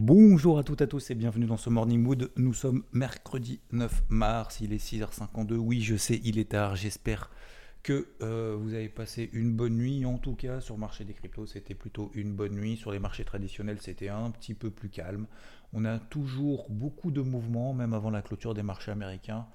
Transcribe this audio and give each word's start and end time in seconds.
Bonjour 0.00 0.60
à 0.60 0.62
toutes 0.62 0.80
et 0.80 0.84
à 0.84 0.86
tous 0.86 1.10
et 1.10 1.16
bienvenue 1.16 1.46
dans 1.46 1.56
ce 1.56 1.70
Morning 1.70 2.00
Mood. 2.00 2.30
Nous 2.36 2.54
sommes 2.54 2.84
mercredi 2.92 3.58
9 3.72 4.04
mars, 4.08 4.60
il 4.60 4.72
est 4.72 4.76
6h52. 4.76 5.54
Oui, 5.54 5.80
je 5.80 5.96
sais, 5.96 6.20
il 6.22 6.38
est 6.38 6.50
tard, 6.50 6.76
j'espère 6.76 7.32
que 7.82 8.06
euh, 8.22 8.56
vous 8.56 8.74
avez 8.74 8.88
passé 8.88 9.28
une 9.32 9.56
bonne 9.56 9.76
nuit. 9.76 10.06
En 10.06 10.16
tout 10.18 10.36
cas, 10.36 10.60
sur 10.60 10.76
le 10.76 10.80
marché 10.80 11.04
des 11.04 11.14
cryptos, 11.14 11.46
c'était 11.46 11.74
plutôt 11.74 12.12
une 12.14 12.32
bonne 12.32 12.52
nuit. 12.52 12.76
Sur 12.76 12.92
les 12.92 13.00
marchés 13.00 13.24
traditionnels, 13.24 13.78
c'était 13.80 14.08
un 14.08 14.30
petit 14.30 14.54
peu 14.54 14.70
plus 14.70 14.88
calme. 14.88 15.26
On 15.72 15.84
a 15.84 15.98
toujours 15.98 16.70
beaucoup 16.70 17.10
de 17.10 17.20
mouvements, 17.20 17.74
même 17.74 17.92
avant 17.92 18.10
la 18.10 18.22
clôture 18.22 18.54
des 18.54 18.62
marchés 18.62 18.92
américains. 18.92 19.48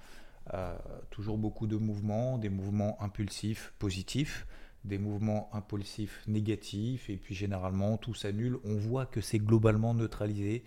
Euh, 0.54 0.76
toujours 1.10 1.38
beaucoup 1.38 1.68
de 1.68 1.78
mouvements, 1.78 2.38
des 2.38 2.50
mouvements 2.50 3.02
impulsifs 3.02 3.74
positifs, 3.80 4.46
des 4.86 4.98
mouvements 4.98 5.50
impulsifs 5.54 6.22
négatifs, 6.28 7.10
et 7.10 7.18
puis 7.18 7.36
généralement 7.36 7.98
tout 7.98 8.14
s'annule. 8.14 8.60
On 8.64 8.76
voit 8.76 9.06
que 9.06 9.22
c'est 9.22 9.40
globalement 9.40 9.94
neutralisé, 9.94 10.64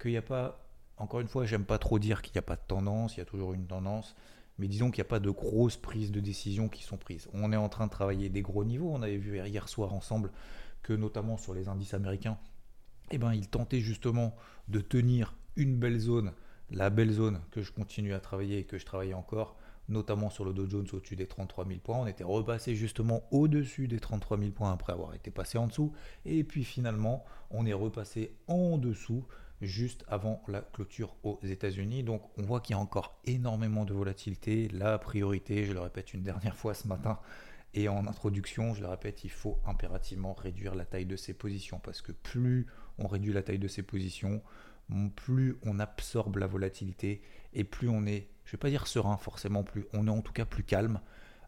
qu'il 0.00 0.12
n'y 0.12 0.16
a 0.16 0.22
pas, 0.22 0.66
encore 0.96 1.20
une 1.20 1.28
fois, 1.28 1.44
j'aime 1.44 1.64
pas 1.64 1.78
trop 1.78 1.98
dire 1.98 2.22
qu'il 2.22 2.32
n'y 2.34 2.38
a 2.38 2.42
pas 2.42 2.56
de 2.56 2.66
tendance, 2.66 3.16
il 3.16 3.18
y 3.18 3.22
a 3.22 3.26
toujours 3.26 3.52
une 3.52 3.66
tendance, 3.66 4.16
mais 4.58 4.68
disons 4.68 4.90
qu'il 4.90 5.02
n'y 5.02 5.06
a 5.06 5.10
pas 5.10 5.20
de 5.20 5.30
grosses 5.30 5.76
prises 5.76 6.10
de 6.10 6.20
décision 6.20 6.68
qui 6.68 6.82
sont 6.82 6.96
prises. 6.96 7.28
On 7.32 7.52
est 7.52 7.56
en 7.56 7.68
train 7.68 7.86
de 7.86 7.90
travailler 7.90 8.28
des 8.28 8.42
gros 8.42 8.64
niveaux, 8.64 8.90
on 8.92 9.02
avait 9.02 9.18
vu 9.18 9.38
hier 9.46 9.68
soir 9.68 9.92
ensemble 9.92 10.32
que 10.82 10.92
notamment 10.92 11.36
sur 11.36 11.54
les 11.54 11.68
indices 11.68 11.94
américains, 11.94 12.38
eh 13.10 13.18
ben, 13.18 13.32
ils 13.32 13.48
tentaient 13.48 13.80
justement 13.80 14.34
de 14.68 14.80
tenir 14.80 15.34
une 15.56 15.76
belle 15.76 15.98
zone, 15.98 16.32
la 16.70 16.90
belle 16.90 17.12
zone 17.12 17.40
que 17.50 17.62
je 17.62 17.72
continue 17.72 18.14
à 18.14 18.20
travailler 18.20 18.58
et 18.58 18.64
que 18.64 18.78
je 18.78 18.86
travaille 18.86 19.14
encore, 19.14 19.56
notamment 19.88 20.30
sur 20.30 20.44
le 20.44 20.52
Dow 20.52 20.68
Jones 20.68 20.86
au-dessus 20.92 21.16
des 21.16 21.26
33 21.26 21.66
000 21.66 21.80
points. 21.80 21.98
On 21.98 22.06
était 22.06 22.24
repassé 22.24 22.74
justement 22.74 23.22
au-dessus 23.30 23.88
des 23.88 24.00
33 24.00 24.38
000 24.38 24.50
points 24.50 24.72
après 24.72 24.92
avoir 24.92 25.14
été 25.14 25.30
passé 25.30 25.58
en 25.58 25.66
dessous. 25.66 25.92
Et 26.24 26.44
puis 26.44 26.64
finalement, 26.64 27.24
on 27.50 27.66
est 27.66 27.72
repassé 27.72 28.34
en 28.46 28.78
dessous 28.78 29.24
juste 29.60 30.04
avant 30.08 30.42
la 30.46 30.60
clôture 30.60 31.16
aux 31.24 31.40
États-Unis. 31.42 32.02
Donc 32.02 32.22
on 32.36 32.42
voit 32.42 32.60
qu'il 32.60 32.74
y 32.74 32.78
a 32.78 32.82
encore 32.82 33.18
énormément 33.24 33.84
de 33.84 33.94
volatilité. 33.94 34.68
La 34.68 34.98
priorité, 34.98 35.64
je 35.64 35.72
le 35.72 35.80
répète 35.80 36.14
une 36.14 36.22
dernière 36.22 36.56
fois 36.56 36.74
ce 36.74 36.86
matin, 36.86 37.18
et 37.74 37.88
en 37.88 38.06
introduction, 38.06 38.74
je 38.74 38.80
le 38.80 38.88
répète, 38.88 39.24
il 39.24 39.30
faut 39.30 39.58
impérativement 39.66 40.32
réduire 40.32 40.74
la 40.74 40.84
taille 40.84 41.06
de 41.06 41.16
ses 41.16 41.34
positions 41.34 41.78
parce 41.78 42.00
que 42.00 42.12
plus 42.12 42.66
on 42.98 43.06
réduit 43.06 43.32
la 43.32 43.42
taille 43.42 43.58
de 43.58 43.68
ses 43.68 43.82
positions, 43.82 44.42
plus 45.16 45.56
on 45.62 45.78
absorbe 45.78 46.36
la 46.36 46.46
volatilité 46.46 47.20
et 47.52 47.64
plus 47.64 47.88
on 47.88 48.06
est, 48.06 48.28
je 48.48 48.54
ne 48.54 48.56
vais 48.56 48.62
pas 48.62 48.70
dire 48.70 48.86
serein 48.86 49.18
forcément, 49.18 49.62
plus 49.62 49.84
on 49.92 50.06
est 50.06 50.10
en 50.10 50.22
tout 50.22 50.32
cas 50.32 50.46
plus 50.46 50.64
calme 50.64 51.00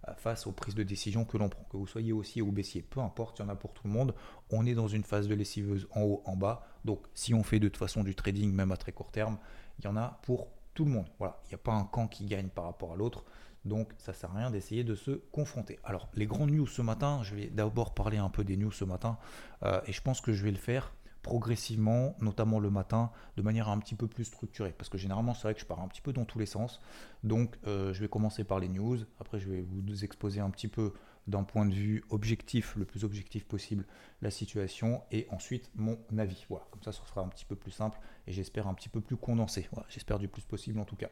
euh, 0.06 0.12
face 0.16 0.46
aux 0.46 0.52
prises 0.52 0.74
de 0.74 0.82
décision 0.82 1.24
que 1.24 1.38
l'on 1.38 1.48
prend. 1.48 1.64
Que 1.70 1.78
vous 1.78 1.86
soyez 1.86 2.12
haussier 2.12 2.42
ou 2.42 2.52
baissier, 2.52 2.82
peu 2.82 3.00
importe, 3.00 3.38
il 3.38 3.42
y 3.42 3.44
en 3.46 3.48
a 3.48 3.56
pour 3.56 3.72
tout 3.72 3.86
le 3.86 3.90
monde. 3.90 4.14
On 4.50 4.66
est 4.66 4.74
dans 4.74 4.86
une 4.86 5.02
phase 5.02 5.26
de 5.26 5.34
lessiveuse 5.34 5.88
en 5.94 6.02
haut, 6.02 6.22
en 6.26 6.36
bas. 6.36 6.66
Donc 6.84 7.06
si 7.14 7.32
on 7.32 7.42
fait 7.42 7.58
de 7.58 7.68
toute 7.68 7.78
façon 7.78 8.04
du 8.04 8.14
trading, 8.14 8.52
même 8.52 8.70
à 8.70 8.76
très 8.76 8.92
court 8.92 9.10
terme, 9.10 9.38
il 9.78 9.86
y 9.86 9.88
en 9.88 9.96
a 9.96 10.20
pour 10.24 10.48
tout 10.74 10.84
le 10.84 10.90
monde. 10.90 11.08
Voilà, 11.18 11.40
il 11.46 11.48
n'y 11.48 11.54
a 11.54 11.58
pas 11.58 11.72
un 11.72 11.84
camp 11.84 12.06
qui 12.06 12.26
gagne 12.26 12.48
par 12.48 12.64
rapport 12.64 12.92
à 12.92 12.96
l'autre. 12.96 13.24
Donc 13.64 13.94
ça 13.96 14.12
sert 14.12 14.30
à 14.32 14.36
rien 14.36 14.50
d'essayer 14.50 14.84
de 14.84 14.94
se 14.94 15.12
confronter. 15.32 15.78
Alors 15.84 16.10
les 16.12 16.26
grandes 16.26 16.50
news 16.50 16.66
ce 16.66 16.82
matin, 16.82 17.22
je 17.22 17.34
vais 17.34 17.46
d'abord 17.46 17.94
parler 17.94 18.18
un 18.18 18.28
peu 18.28 18.44
des 18.44 18.58
news 18.58 18.72
ce 18.72 18.84
matin, 18.84 19.16
euh, 19.62 19.80
et 19.86 19.92
je 19.92 20.02
pense 20.02 20.20
que 20.20 20.34
je 20.34 20.44
vais 20.44 20.50
le 20.50 20.58
faire 20.58 20.92
progressivement, 21.22 22.16
notamment 22.20 22.58
le 22.58 22.70
matin, 22.70 23.10
de 23.36 23.42
manière 23.42 23.68
un 23.68 23.78
petit 23.78 23.94
peu 23.94 24.08
plus 24.08 24.24
structurée. 24.24 24.72
Parce 24.76 24.88
que 24.88 24.98
généralement, 24.98 25.34
c'est 25.34 25.42
vrai 25.42 25.54
que 25.54 25.60
je 25.60 25.66
pars 25.66 25.80
un 25.80 25.88
petit 25.88 26.00
peu 26.00 26.12
dans 26.12 26.24
tous 26.24 26.38
les 26.38 26.46
sens. 26.46 26.80
Donc, 27.24 27.58
euh, 27.66 27.92
je 27.92 28.00
vais 28.00 28.08
commencer 28.08 28.44
par 28.44 28.58
les 28.58 28.68
news. 28.68 28.98
Après, 29.20 29.38
je 29.38 29.48
vais 29.48 29.60
vous 29.60 30.04
exposer 30.04 30.40
un 30.40 30.50
petit 30.50 30.68
peu 30.68 30.92
d'un 31.26 31.44
point 31.44 31.66
de 31.66 31.74
vue 31.74 32.04
objectif, 32.10 32.74
le 32.76 32.84
plus 32.84 33.04
objectif 33.04 33.46
possible, 33.46 33.86
la 34.22 34.30
situation. 34.30 35.02
Et 35.10 35.26
ensuite, 35.30 35.70
mon 35.74 35.98
avis. 36.18 36.44
Voilà, 36.48 36.66
comme 36.70 36.82
ça, 36.82 36.92
ça 36.92 37.02
sera 37.06 37.22
un 37.22 37.28
petit 37.28 37.44
peu 37.44 37.56
plus 37.56 37.70
simple 37.70 37.98
et 38.26 38.32
j'espère 38.32 38.66
un 38.66 38.74
petit 38.74 38.88
peu 38.88 39.00
plus 39.00 39.16
condensé. 39.16 39.68
J'espère 39.88 40.18
du 40.18 40.28
plus 40.28 40.42
possible 40.42 40.80
en 40.80 40.84
tout 40.84 40.96
cas. 40.96 41.10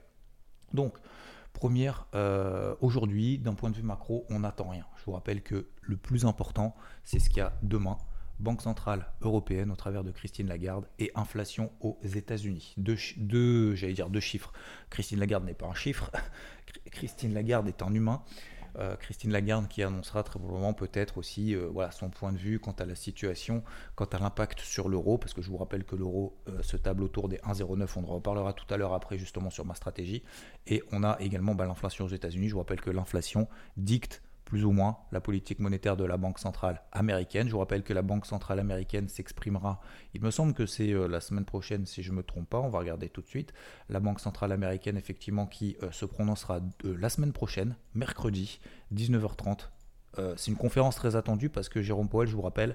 Donc, 0.72 0.98
première, 1.52 2.06
euh, 2.14 2.74
aujourd'hui, 2.80 3.38
d'un 3.38 3.54
point 3.54 3.70
de 3.70 3.76
vue 3.76 3.82
macro, 3.82 4.26
on 4.30 4.40
n'attend 4.40 4.68
rien. 4.68 4.86
Je 4.96 5.04
vous 5.04 5.12
rappelle 5.12 5.42
que 5.42 5.68
le 5.80 5.96
plus 5.96 6.24
important, 6.24 6.74
c'est 7.04 7.18
ce 7.18 7.28
qu'il 7.30 7.38
y 7.38 7.42
a 7.42 7.52
demain. 7.62 7.98
Banque 8.40 8.62
centrale 8.62 9.06
européenne 9.20 9.70
au 9.70 9.76
travers 9.76 10.04
de 10.04 10.10
Christine 10.10 10.48
Lagarde 10.48 10.86
et 10.98 11.10
inflation 11.14 11.72
aux 11.80 11.98
États-Unis. 12.04 12.74
Deux, 12.76 13.74
j'allais 13.74 13.94
dire 13.94 14.10
deux 14.10 14.20
chiffres. 14.20 14.52
Christine 14.90 15.18
Lagarde 15.18 15.44
n'est 15.44 15.54
pas 15.54 15.66
un 15.66 15.74
chiffre. 15.74 16.10
Christine 16.90 17.34
Lagarde 17.34 17.68
est 17.68 17.82
un 17.82 17.92
humain. 17.92 18.22
Euh, 18.78 18.94
Christine 18.96 19.32
Lagarde 19.32 19.66
qui 19.66 19.82
annoncera 19.82 20.22
très 20.22 20.38
probablement 20.38 20.72
peut-être 20.72 21.18
aussi 21.18 21.54
euh, 21.54 21.68
voilà, 21.72 21.90
son 21.90 22.10
point 22.10 22.32
de 22.32 22.38
vue 22.38 22.60
quant 22.60 22.74
à 22.78 22.84
la 22.84 22.94
situation, 22.94 23.64
quant 23.96 24.04
à 24.04 24.18
l'impact 24.18 24.60
sur 24.60 24.88
l'euro, 24.88 25.18
parce 25.18 25.34
que 25.34 25.42
je 25.42 25.50
vous 25.50 25.56
rappelle 25.56 25.84
que 25.84 25.96
l'euro 25.96 26.36
euh, 26.48 26.62
se 26.62 26.76
table 26.76 27.02
autour 27.02 27.28
des 27.28 27.38
1,09, 27.38 27.88
on 27.96 28.04
en 28.04 28.14
reparlera 28.14 28.52
tout 28.52 28.72
à 28.72 28.76
l'heure 28.76 28.92
après 28.92 29.18
justement 29.18 29.50
sur 29.50 29.64
ma 29.64 29.74
stratégie, 29.74 30.22
et 30.66 30.82
on 30.92 31.02
a 31.02 31.16
également 31.20 31.54
bah, 31.54 31.66
l'inflation 31.66 32.04
aux 32.04 32.08
États-Unis, 32.08 32.48
je 32.48 32.52
vous 32.52 32.60
rappelle 32.60 32.80
que 32.80 32.90
l'inflation 32.90 33.48
dicte 33.76 34.22
plus 34.48 34.64
ou 34.64 34.72
moins 34.72 34.96
la 35.12 35.20
politique 35.20 35.58
monétaire 35.58 35.94
de 35.94 36.04
la 36.04 36.16
Banque 36.16 36.38
centrale 36.38 36.80
américaine. 36.92 37.48
Je 37.48 37.52
vous 37.52 37.58
rappelle 37.58 37.82
que 37.82 37.92
la 37.92 38.00
Banque 38.00 38.24
centrale 38.24 38.58
américaine 38.58 39.06
s'exprimera, 39.06 39.78
il 40.14 40.22
me 40.22 40.30
semble 40.30 40.54
que 40.54 40.64
c'est 40.64 40.90
euh, 40.90 41.06
la 41.06 41.20
semaine 41.20 41.44
prochaine 41.44 41.84
si 41.84 42.02
je 42.02 42.12
ne 42.12 42.16
me 42.16 42.22
trompe 42.22 42.48
pas, 42.48 42.58
on 42.58 42.70
va 42.70 42.78
regarder 42.78 43.10
tout 43.10 43.20
de 43.20 43.26
suite. 43.26 43.52
La 43.90 44.00
Banque 44.00 44.20
centrale 44.20 44.50
américaine 44.50 44.96
effectivement 44.96 45.44
qui 45.44 45.76
euh, 45.82 45.90
se 45.92 46.06
prononcera 46.06 46.60
la 46.82 47.10
semaine 47.10 47.34
prochaine, 47.34 47.76
mercredi, 47.94 48.58
19h30. 48.94 49.68
Euh, 50.18 50.32
c'est 50.38 50.50
une 50.50 50.56
conférence 50.56 50.96
très 50.96 51.14
attendue 51.14 51.50
parce 51.50 51.68
que 51.68 51.82
Jérôme 51.82 52.08
Powell, 52.08 52.26
je 52.26 52.34
vous 52.34 52.40
rappelle, 52.40 52.74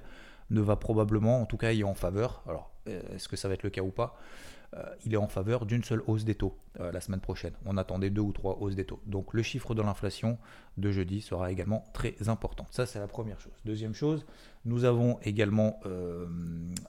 ne 0.50 0.60
va 0.60 0.76
probablement, 0.76 1.42
en 1.42 1.46
tout 1.46 1.56
cas, 1.56 1.72
y 1.72 1.82
en 1.82 1.94
faveur. 1.94 2.44
Alors, 2.46 2.70
est-ce 2.86 3.28
que 3.28 3.34
ça 3.34 3.48
va 3.48 3.54
être 3.54 3.64
le 3.64 3.70
cas 3.70 3.82
ou 3.82 3.90
pas? 3.90 4.16
euh, 4.63 4.63
il 5.04 5.14
est 5.14 5.18
en 5.18 5.28
faveur 5.28 5.66
d'une 5.66 5.84
seule 5.84 6.02
hausse 6.06 6.24
des 6.24 6.34
taux 6.34 6.56
euh, 6.80 6.90
la 6.92 7.00
semaine 7.00 7.20
prochaine. 7.20 7.54
On 7.64 7.76
attendait 7.76 8.10
deux 8.10 8.22
ou 8.22 8.32
trois 8.32 8.58
hausses 8.60 8.74
des 8.74 8.84
taux. 8.84 9.00
Donc 9.06 9.32
le 9.34 9.42
chiffre 9.42 9.74
de 9.74 9.82
l'inflation 9.82 10.38
de 10.76 10.90
jeudi 10.90 11.20
sera 11.20 11.52
également 11.52 11.84
très 11.92 12.28
important. 12.28 12.66
Ça, 12.70 12.86
c'est 12.86 12.98
la 12.98 13.06
première 13.06 13.40
chose. 13.40 13.52
Deuxième 13.64 13.94
chose, 13.94 14.26
nous 14.64 14.84
avons 14.84 15.18
également 15.22 15.78
euh, 15.86 16.26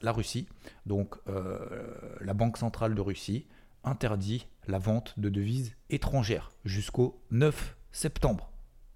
la 0.01 0.11
Russie. 0.11 0.47
Donc 0.85 1.15
la 2.21 2.33
Banque 2.33 2.57
centrale 2.57 2.95
de 2.95 3.01
Russie 3.01 3.47
interdit 3.83 4.47
la 4.67 4.79
vente 4.79 5.13
de 5.19 5.29
devises 5.29 5.75
étrangères 5.89 6.51
jusqu'au 6.65 7.21
9 7.31 7.75
septembre. 7.91 8.51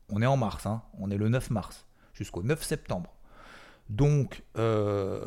On 0.10 0.22
est 0.22 0.26
en 0.26 0.38
mars, 0.38 0.66
hein. 0.66 0.82
on 0.98 1.12
est 1.12 1.18
le 1.18 1.30
9 1.30 1.52
mars, 1.52 1.86
jusqu'au 2.14 2.44
9 2.44 2.64
septembre. 2.64 3.16
Donc, 3.90 4.44
euh, 4.56 5.20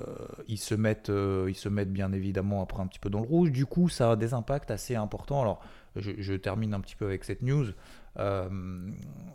ils, 0.46 0.58
se 0.58 0.76
mettent, 0.76 1.10
euh, 1.10 1.46
ils 1.48 1.56
se 1.56 1.68
mettent 1.68 1.92
bien 1.92 2.12
évidemment 2.12 2.62
après 2.62 2.80
un 2.80 2.86
petit 2.86 3.00
peu 3.00 3.10
dans 3.10 3.20
le 3.20 3.26
rouge. 3.26 3.50
Du 3.50 3.66
coup, 3.66 3.88
ça 3.88 4.12
a 4.12 4.16
des 4.16 4.34
impacts 4.34 4.70
assez 4.70 4.94
importants. 4.94 5.42
Alors, 5.42 5.60
je, 5.96 6.34
termine 6.34 6.72
un 6.72 6.80
petit 6.80 6.94
peu 6.94 7.04
avec 7.04 7.24
cette 7.24 7.42
news. 7.42 7.66
Euh, 8.18 8.48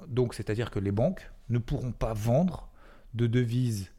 donc, 0.08 0.34
c'est-à-dire 0.34 0.72
que 0.72 0.80
les 0.80 0.94
banques 0.94 1.30
ne 1.50 1.60
pourront 1.60 1.92
pas 1.92 2.14
vendre 2.14 2.70
de 3.14 3.28
devises 3.28 3.92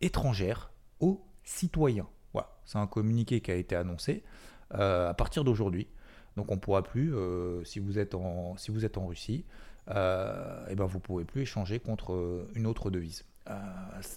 étrangères 0.00 0.70
aux 1.00 1.26
citoyens. 1.42 2.06
Voilà, 2.32 2.50
c'est 2.64 2.78
un 2.78 2.86
communiqué 2.86 3.40
qui 3.40 3.50
a 3.50 3.56
été 3.56 3.74
annoncé 3.74 4.22
à 4.70 5.12
partir 5.18 5.44
d'aujourd'hui. 5.44 5.88
Donc, 6.36 6.50
on 6.50 6.54
ne 6.54 6.60
pourra 6.60 6.82
plus, 6.82 7.12
si, 7.64 7.80
vous 7.80 7.98
êtes 7.98 8.14
en, 8.14 8.56
si 8.56 8.70
vous 8.70 8.84
êtes 8.86 8.96
en 8.96 9.06
Russie, 9.06 9.44
et 9.88 9.92
eh 10.68 10.74
ben 10.76 10.86
vous 10.86 10.98
ne 10.98 11.02
pourrez 11.02 11.24
plus 11.24 11.42
échanger 11.42 11.80
contre 11.80 12.46
une 12.54 12.66
autre 12.66 12.90
devise. 12.90 13.24
Euh, 13.48 13.54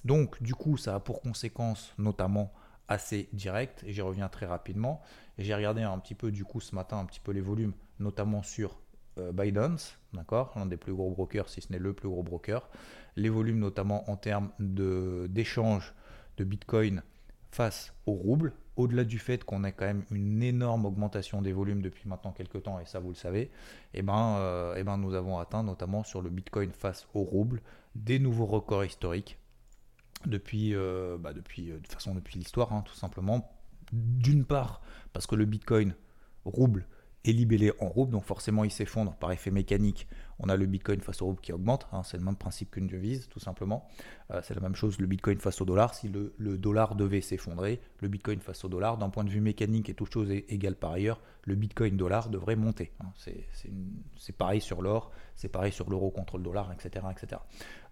donc, 0.04 0.42
du 0.42 0.56
coup, 0.56 0.78
ça 0.78 0.96
a 0.96 1.00
pour 1.00 1.22
conséquence 1.22 1.94
notamment 1.98 2.54
assez 2.88 3.30
direct, 3.34 3.84
et 3.84 3.94
j'y 3.94 4.02
reviens 4.02 4.30
très 4.30 4.46
rapidement. 4.46 5.02
J'ai 5.38 5.56
regardé 5.56 5.82
un 5.82 5.98
petit 6.00 6.16
peu, 6.16 6.32
du 6.32 6.46
coup, 6.46 6.62
ce 6.62 6.76
matin, 6.76 7.00
un 7.00 7.06
petit 7.06 7.20
peu 7.20 7.32
les 7.32 7.42
volumes, 7.42 7.74
notamment 8.00 8.44
sur 8.44 8.80
euh, 9.18 9.32
Binance, 9.32 9.98
d'accord, 10.14 10.54
l'un 10.56 10.66
des 10.66 10.78
plus 10.78 10.94
gros 10.94 11.10
brokers, 11.10 11.50
si 11.50 11.62
ce 11.62 11.72
n'est 11.72 11.80
le 11.80 11.94
plus 11.94 12.10
gros 12.10 12.24
broker. 12.24 12.70
Les 13.16 13.30
volumes, 13.30 13.60
notamment 13.60 14.10
en 14.10 14.18
termes 14.18 14.52
d'échange 14.60 15.94
de, 16.38 16.44
Bitcoin 16.44 17.02
face 17.50 17.94
au 18.06 18.12
rouble, 18.12 18.54
au-delà 18.76 19.06
du 19.06 19.20
fait 19.20 19.46
qu'on 19.46 19.64
ait 19.64 19.72
quand 19.72 19.86
même 19.86 20.04
une 20.12 20.44
énorme 20.44 20.86
augmentation 20.86 21.42
des 21.42 21.54
volumes 21.54 21.82
depuis 21.82 22.10
maintenant 22.10 22.34
quelques 22.34 22.64
temps, 22.64 22.78
et 22.80 22.86
ça 22.86 23.00
vous 23.00 23.10
le 23.10 23.16
savez, 23.16 23.44
et 23.44 23.52
eh 23.94 24.02
ben, 24.02 24.36
euh, 24.40 24.76
eh 24.78 24.84
ben 24.84 24.98
nous 24.98 25.14
avons 25.14 25.40
atteint 25.40 25.64
notamment 25.64 26.04
sur 26.04 26.22
le 26.22 26.30
Bitcoin 26.30 26.72
face 26.74 27.08
au 27.14 27.22
rouble 27.22 27.62
des 27.96 28.20
nouveaux 28.20 28.46
records 28.46 28.86
historiques. 28.86 29.38
depuis, 30.26 30.74
bah, 31.20 31.34
depuis, 31.34 31.68
de 31.68 31.88
façon 31.88 32.16
depuis 32.16 32.38
l'histoire, 32.40 32.74
hein, 32.74 32.84
tout 32.86 32.96
simplement. 32.96 33.52
D'une 33.92 34.46
part, 34.46 34.82
parce 35.14 35.28
que 35.28 35.36
le 35.36 35.46
Bitcoin 35.46 35.96
rouble 36.44 36.88
est 37.26 37.34
libellé 37.34 37.72
en 37.80 37.88
rouble, 37.88 38.12
donc 38.12 38.24
forcément 38.24 38.64
il 38.64 38.72
s'effondre 38.72 39.16
par 39.16 39.32
effet 39.32 39.52
mécanique. 39.52 40.08
On 40.40 40.50
a 40.50 40.58
le 40.58 40.66
Bitcoin 40.66 41.00
face 41.00 41.22
au 41.22 41.28
rouble 41.28 41.40
qui 41.40 41.54
augmente, 41.54 41.88
hein, 41.92 42.04
c'est 42.04 42.18
le 42.18 42.24
même 42.24 42.36
principe 42.36 42.72
qu'une 42.72 42.88
devise, 42.88 43.28
tout 43.30 43.40
simplement. 43.40 43.88
Euh, 44.32 44.42
c'est 44.44 44.54
la 44.54 44.62
même 44.62 44.76
chose 44.76 45.00
le 45.00 45.08
Bitcoin 45.08 45.40
face 45.40 45.62
au 45.62 45.66
dollar. 45.66 45.94
Si 45.94 46.10
le, 46.10 46.58
dollar 46.58 46.96
devait 46.96 47.22
s'effondrer, 47.22 47.80
le 48.02 48.10
Bitcoin 48.10 48.40
face 48.40 48.66
au 48.66 48.68
dollar, 48.68 48.98
d'un 48.98 49.10
point 49.10 49.24
de 49.24 49.30
vue 49.30 49.40
mécanique 49.40 49.90
et 49.90 49.94
toute 49.94 50.12
chose 50.12 50.30
égale 50.30 50.76
par 50.76 50.92
ailleurs, 50.92 51.22
le 51.44 51.56
Bitcoin 51.56 51.96
dollar 51.96 52.30
devrait 52.30 52.58
monter. 52.58 52.92
Hein. 53.02 53.12
C'est 54.18 54.38
pareil 54.38 54.60
sur 54.60 54.82
l'or, 54.82 55.12
c'est 55.36 55.50
pareil 55.50 55.72
sur 55.72 55.90
l'euro 55.90 56.12
contre 56.12 56.38
le 56.38 56.44
dollar, 56.44 56.72
etc., 56.74 57.06
etc. 57.12 57.42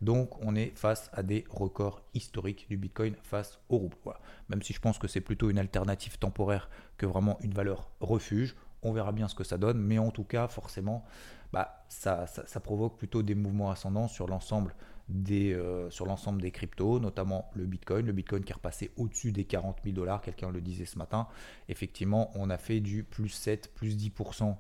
Donc 0.01 0.38
on 0.44 0.56
est 0.56 0.77
face 0.77 1.09
à 1.13 1.24
des 1.24 1.45
records 1.50 2.01
historiques 2.13 2.68
du 2.69 2.77
Bitcoin 2.77 3.15
face 3.24 3.59
au 3.69 3.77
rouble. 3.77 3.95
Même 4.50 4.62
si 4.62 4.74
je 4.74 4.79
pense 4.79 4.97
que 4.97 5.07
c'est 5.07 5.21
plutôt 5.21 5.50
une 5.50 5.59
alternative 5.59 6.18
temporaire 6.18 6.69
que 6.97 7.06
vraiment 7.06 7.38
une 7.41 7.53
valeur 7.53 7.89
refuge. 8.00 8.56
On 8.83 8.91
verra 8.91 9.12
bien 9.12 9.27
ce 9.27 9.35
que 9.35 9.44
ça 9.44 9.57
donne, 9.57 9.80
mais 9.80 9.97
en 9.97 10.12
tout 10.12 10.24
cas, 10.24 10.47
forcément, 10.47 11.03
bah, 11.51 11.85
ça, 11.88 12.25
provoque 12.63 12.97
plutôt 12.97 13.21
des 13.24 13.35
mouvements 13.35 13.71
ascendants 13.71 14.07
sur 14.07 14.27
l'ensemble 14.27 14.75
des, 15.09 15.53
euh, 15.53 15.89
sur 15.89 16.06
l'ensemble 16.06 16.41
des 16.41 16.51
cryptos, 16.51 17.00
notamment 17.00 17.50
le 17.53 17.65
Bitcoin. 17.65 18.06
Le 18.06 18.13
Bitcoin 18.13 18.44
qui 18.44 18.51
est 18.51 18.56
repassé 18.56 18.91
au-dessus 18.97 19.31
des 19.31 19.44
40 19.44 19.77
000 19.83 19.95
dollars, 19.95 20.21
quelqu'un 20.21 20.50
le 20.50 20.62
disait 20.62 20.85
ce 20.85 20.97
matin. 20.97 21.27
Effectivement, 21.69 22.31
on 22.35 22.50
a 22.50 22.57
fait 22.57 22.80
du 22.80 23.03
plus 23.03 23.30
7, 23.30 23.74
plus 23.75 23.97
10% 23.97 24.56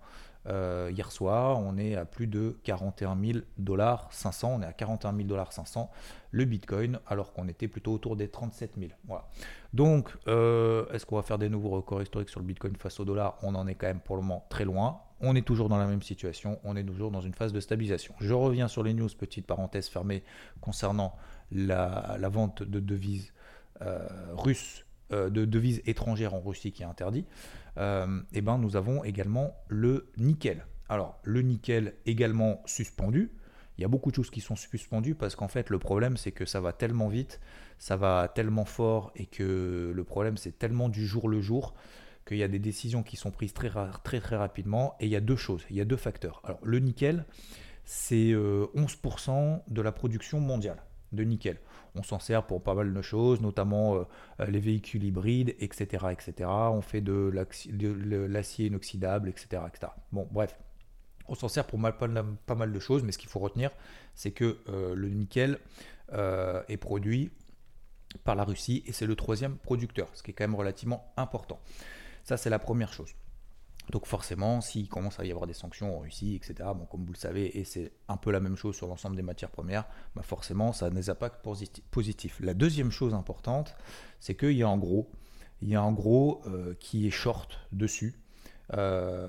euh, 0.47 0.91
hier 0.93 1.11
soir, 1.11 1.59
on 1.59 1.77
est 1.77 1.95
à 1.95 2.05
plus 2.05 2.27
de 2.27 2.57
41 2.63 3.17
000 3.19 3.39
dollars 3.57 4.07
500. 4.11 4.55
On 4.57 4.61
est 4.61 4.65
à 4.65 4.73
41 4.73 5.15
000 5.15 5.27
dollars 5.27 5.53
500 5.53 5.89
le 6.31 6.45
Bitcoin, 6.45 6.99
alors 7.07 7.31
qu'on 7.31 7.47
était 7.47 7.67
plutôt 7.67 7.93
autour 7.93 8.15
des 8.15 8.27
37 8.27 8.73
000. 8.77 8.91
Voilà. 9.07 9.29
Donc, 9.73 10.09
euh, 10.27 10.85
est-ce 10.91 11.05
qu'on 11.05 11.15
va 11.15 11.21
faire 11.21 11.37
des 11.37 11.49
nouveaux 11.49 11.69
records 11.69 12.01
historiques 12.01 12.29
sur 12.29 12.39
le 12.39 12.45
Bitcoin 12.45 12.75
face 12.75 12.99
au 12.99 13.05
dollar? 13.05 13.37
On 13.43 13.55
en 13.55 13.67
est 13.67 13.75
quand 13.75 13.87
même 13.87 13.99
pour 13.99 14.15
le 14.15 14.23
moment 14.23 14.45
très 14.49 14.65
loin. 14.65 15.01
On 15.21 15.35
est 15.35 15.45
toujours 15.45 15.69
dans 15.69 15.77
la 15.77 15.85
même 15.85 16.01
situation. 16.01 16.59
On 16.63 16.75
est 16.75 16.83
toujours 16.83 17.11
dans 17.11 17.21
une 17.21 17.33
phase 17.33 17.53
de 17.53 17.59
stabilisation. 17.59 18.13
Je 18.19 18.33
reviens 18.33 18.67
sur 18.67 18.83
les 18.83 18.93
news, 18.93 19.09
petite 19.17 19.45
parenthèse 19.45 19.87
fermée 19.87 20.23
concernant 20.59 21.15
la, 21.51 22.17
vente 22.29 22.63
de 22.63 22.79
devises 22.79 23.31
euh, 23.81 24.07
russes, 24.35 24.85
de 25.29 25.45
devises 25.45 25.81
étrangères 25.85 26.33
en 26.33 26.41
Russie 26.41 26.71
qui 26.71 26.83
est 26.83 26.85
interdit 26.85 27.25
euh, 27.77 28.21
eh 28.33 28.41
ben 28.41 28.57
nous 28.57 28.75
avons 28.75 29.03
également 29.03 29.55
le 29.67 30.11
nickel. 30.17 30.65
Alors, 30.89 31.19
le 31.23 31.41
nickel 31.41 31.93
également 32.05 32.61
suspendu. 32.65 33.31
Il 33.77 33.81
y 33.81 33.85
a 33.85 33.87
beaucoup 33.87 34.11
de 34.11 34.15
choses 34.15 34.29
qui 34.29 34.41
sont 34.41 34.55
suspendues 34.55 35.15
parce 35.15 35.35
qu'en 35.35 35.47
fait, 35.47 35.69
le 35.69 35.79
problème, 35.79 36.17
c'est 36.17 36.31
que 36.31 36.45
ça 36.45 36.61
va 36.61 36.73
tellement 36.73 37.07
vite, 37.07 37.39
ça 37.79 37.97
va 37.97 38.31
tellement 38.33 38.65
fort 38.65 39.11
et 39.15 39.25
que 39.25 39.91
le 39.93 40.03
problème, 40.03 40.37
c'est 40.37 40.59
tellement 40.59 40.89
du 40.89 41.05
jour 41.05 41.27
le 41.27 41.41
jour 41.41 41.73
qu'il 42.27 42.37
y 42.37 42.43
a 42.43 42.47
des 42.47 42.59
décisions 42.59 43.01
qui 43.01 43.17
sont 43.17 43.31
prises 43.31 43.53
très, 43.53 43.71
très, 44.03 44.19
très 44.19 44.35
rapidement. 44.35 44.95
Et 44.99 45.05
il 45.05 45.11
y 45.11 45.15
a 45.15 45.21
deux 45.21 45.35
choses, 45.35 45.65
il 45.71 45.75
y 45.75 45.81
a 45.81 45.85
deux 45.85 45.97
facteurs. 45.97 46.41
Alors, 46.43 46.59
le 46.63 46.79
nickel, 46.79 47.25
c'est 47.85 48.33
11% 48.33 49.29
euh, 49.31 49.57
de 49.67 49.81
la 49.81 49.91
production 49.91 50.39
mondiale 50.39 50.83
de 51.11 51.23
nickel. 51.23 51.57
On 51.95 52.03
s'en 52.03 52.19
sert 52.19 52.45
pour 52.45 52.63
pas 52.63 52.73
mal 52.73 52.93
de 52.93 53.01
choses, 53.01 53.41
notamment 53.41 53.95
euh, 53.95 54.03
euh, 54.39 54.45
les 54.47 54.59
véhicules 54.59 55.03
hybrides, 55.03 55.55
etc.. 55.59 56.05
On 56.47 56.81
fait 56.81 57.01
de 57.01 57.31
l'acier 58.27 58.67
inoxydable, 58.67 59.29
etc.. 59.29 59.61
Bon, 60.11 60.27
bref, 60.31 60.57
on 61.27 61.35
s'en 61.35 61.47
sert 61.47 61.65
pour 61.65 61.79
pas, 61.79 62.55
mal 62.55 62.73
de 62.73 62.79
choses, 62.79 63.03
mais 63.03 63.11
ce 63.11 63.17
qu'il 63.17 63.29
faut 63.29 63.39
retenir, 63.39 63.69
c'est 64.15 64.31
que 64.31 64.57
euh, 64.69 64.95
le 64.95 65.09
nickel 65.09 65.59
est 66.67 66.77
produit 66.77 67.31
par 68.23 68.35
la 68.35 68.43
Russie 68.43 68.83
et 68.85 68.91
c'est 68.91 69.07
le 69.07 69.15
troisième 69.15 69.57
producteur, 69.57 70.07
ce 70.13 70.21
qui 70.21 70.29
est 70.29 70.33
quand 70.35 70.43
même 70.43 70.53
relativement 70.53 71.11
important. 71.17 71.59
Ça, 72.23 72.37
c'est 72.37 72.51
la 72.51 72.59
première 72.59 72.93
chose. 72.93 73.15
Donc 73.91 74.05
forcément, 74.05 74.61
s'il 74.61 74.87
commence 74.87 75.19
à 75.19 75.25
y 75.25 75.31
avoir 75.31 75.47
des 75.47 75.53
sanctions 75.53 75.97
en 75.97 75.99
Russie, 75.99 76.35
etc., 76.35 76.69
bon, 76.75 76.85
comme 76.85 77.05
vous 77.05 77.13
le 77.13 77.17
savez, 77.17 77.57
et 77.57 77.63
c'est 77.63 77.91
un 78.07 78.17
peu 78.17 78.31
la 78.31 78.39
même 78.39 78.55
chose 78.55 78.75
sur 78.75 78.87
l'ensemble 78.87 79.15
des 79.15 79.21
matières 79.21 79.51
premières, 79.51 79.85
bah 80.15 80.23
forcément, 80.23 80.71
ça 80.71 80.87
a 80.87 80.89
des 80.89 81.09
impacts 81.09 81.45
positifs. 81.91 82.39
La 82.39 82.53
deuxième 82.53 82.91
chose 82.91 83.13
importante, 83.13 83.75
c'est 84.19 84.35
qu'il 84.35 84.53
y 84.53 84.63
a 84.63 84.69
en 84.69 84.77
gros, 84.77 85.09
euh, 86.47 86.73
qui 86.79 87.07
est 87.07 87.11
short 87.11 87.59
dessus, 87.71 88.15
euh, 88.73 89.27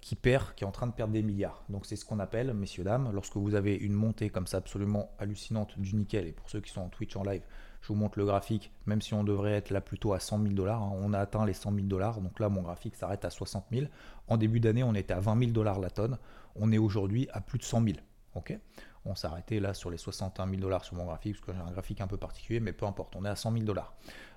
qui 0.00 0.16
perd, 0.16 0.54
qui 0.54 0.64
est 0.64 0.66
en 0.66 0.72
train 0.72 0.86
de 0.86 0.92
perdre 0.92 1.12
des 1.12 1.22
milliards. 1.22 1.62
Donc 1.68 1.84
c'est 1.84 1.96
ce 1.96 2.04
qu'on 2.04 2.18
appelle, 2.18 2.54
messieurs, 2.54 2.84
dames, 2.84 3.10
lorsque 3.12 3.36
vous 3.36 3.54
avez 3.54 3.74
une 3.74 3.92
montée 3.92 4.30
comme 4.30 4.46
ça 4.46 4.56
absolument 4.56 5.10
hallucinante 5.18 5.78
du 5.78 5.94
nickel, 5.94 6.26
et 6.26 6.32
pour 6.32 6.48
ceux 6.48 6.60
qui 6.60 6.70
sont 6.70 6.80
en 6.80 6.88
Twitch 6.88 7.14
en 7.16 7.22
live, 7.22 7.42
je 7.80 7.88
vous 7.88 7.94
montre 7.94 8.18
le 8.18 8.24
graphique, 8.24 8.72
même 8.86 9.00
si 9.00 9.14
on 9.14 9.24
devrait 9.24 9.52
être 9.52 9.70
là 9.70 9.80
plutôt 9.80 10.12
à 10.12 10.20
100 10.20 10.42
000 10.42 10.54
dollars, 10.54 10.82
hein, 10.82 10.92
on 10.94 11.12
a 11.12 11.18
atteint 11.18 11.46
les 11.46 11.52
100 11.52 11.74
000 11.74 11.86
dollars, 11.86 12.20
donc 12.20 12.40
là 12.40 12.48
mon 12.48 12.62
graphique 12.62 12.96
s'arrête 12.96 13.24
à 13.24 13.30
60 13.30 13.66
000. 13.72 13.86
En 14.26 14.36
début 14.36 14.60
d'année, 14.60 14.82
on 14.82 14.94
était 14.94 15.14
à 15.14 15.20
20 15.20 15.38
000 15.38 15.52
dollars 15.52 15.78
la 15.78 15.90
tonne, 15.90 16.18
on 16.56 16.72
est 16.72 16.78
aujourd'hui 16.78 17.28
à 17.32 17.40
plus 17.40 17.58
de 17.58 17.64
100 17.64 17.84
000. 17.84 17.96
ok? 18.34 18.58
On 19.04 19.14
arrêté 19.22 19.58
là 19.58 19.72
sur 19.72 19.90
les 19.90 19.96
61 19.96 20.46
000 20.48 20.60
dollars 20.60 20.84
sur 20.84 20.96
mon 20.96 21.06
graphique, 21.06 21.36
parce 21.36 21.46
que 21.46 21.52
j'ai 21.52 21.66
un 21.66 21.72
graphique 21.72 22.00
un 22.00 22.06
peu 22.06 22.18
particulier, 22.18 22.60
mais 22.60 22.72
peu 22.72 22.84
importe, 22.84 23.16
on 23.16 23.24
est 23.24 23.28
à 23.28 23.36
100 23.36 23.52
000 23.52 23.64
dollars. 23.64 23.94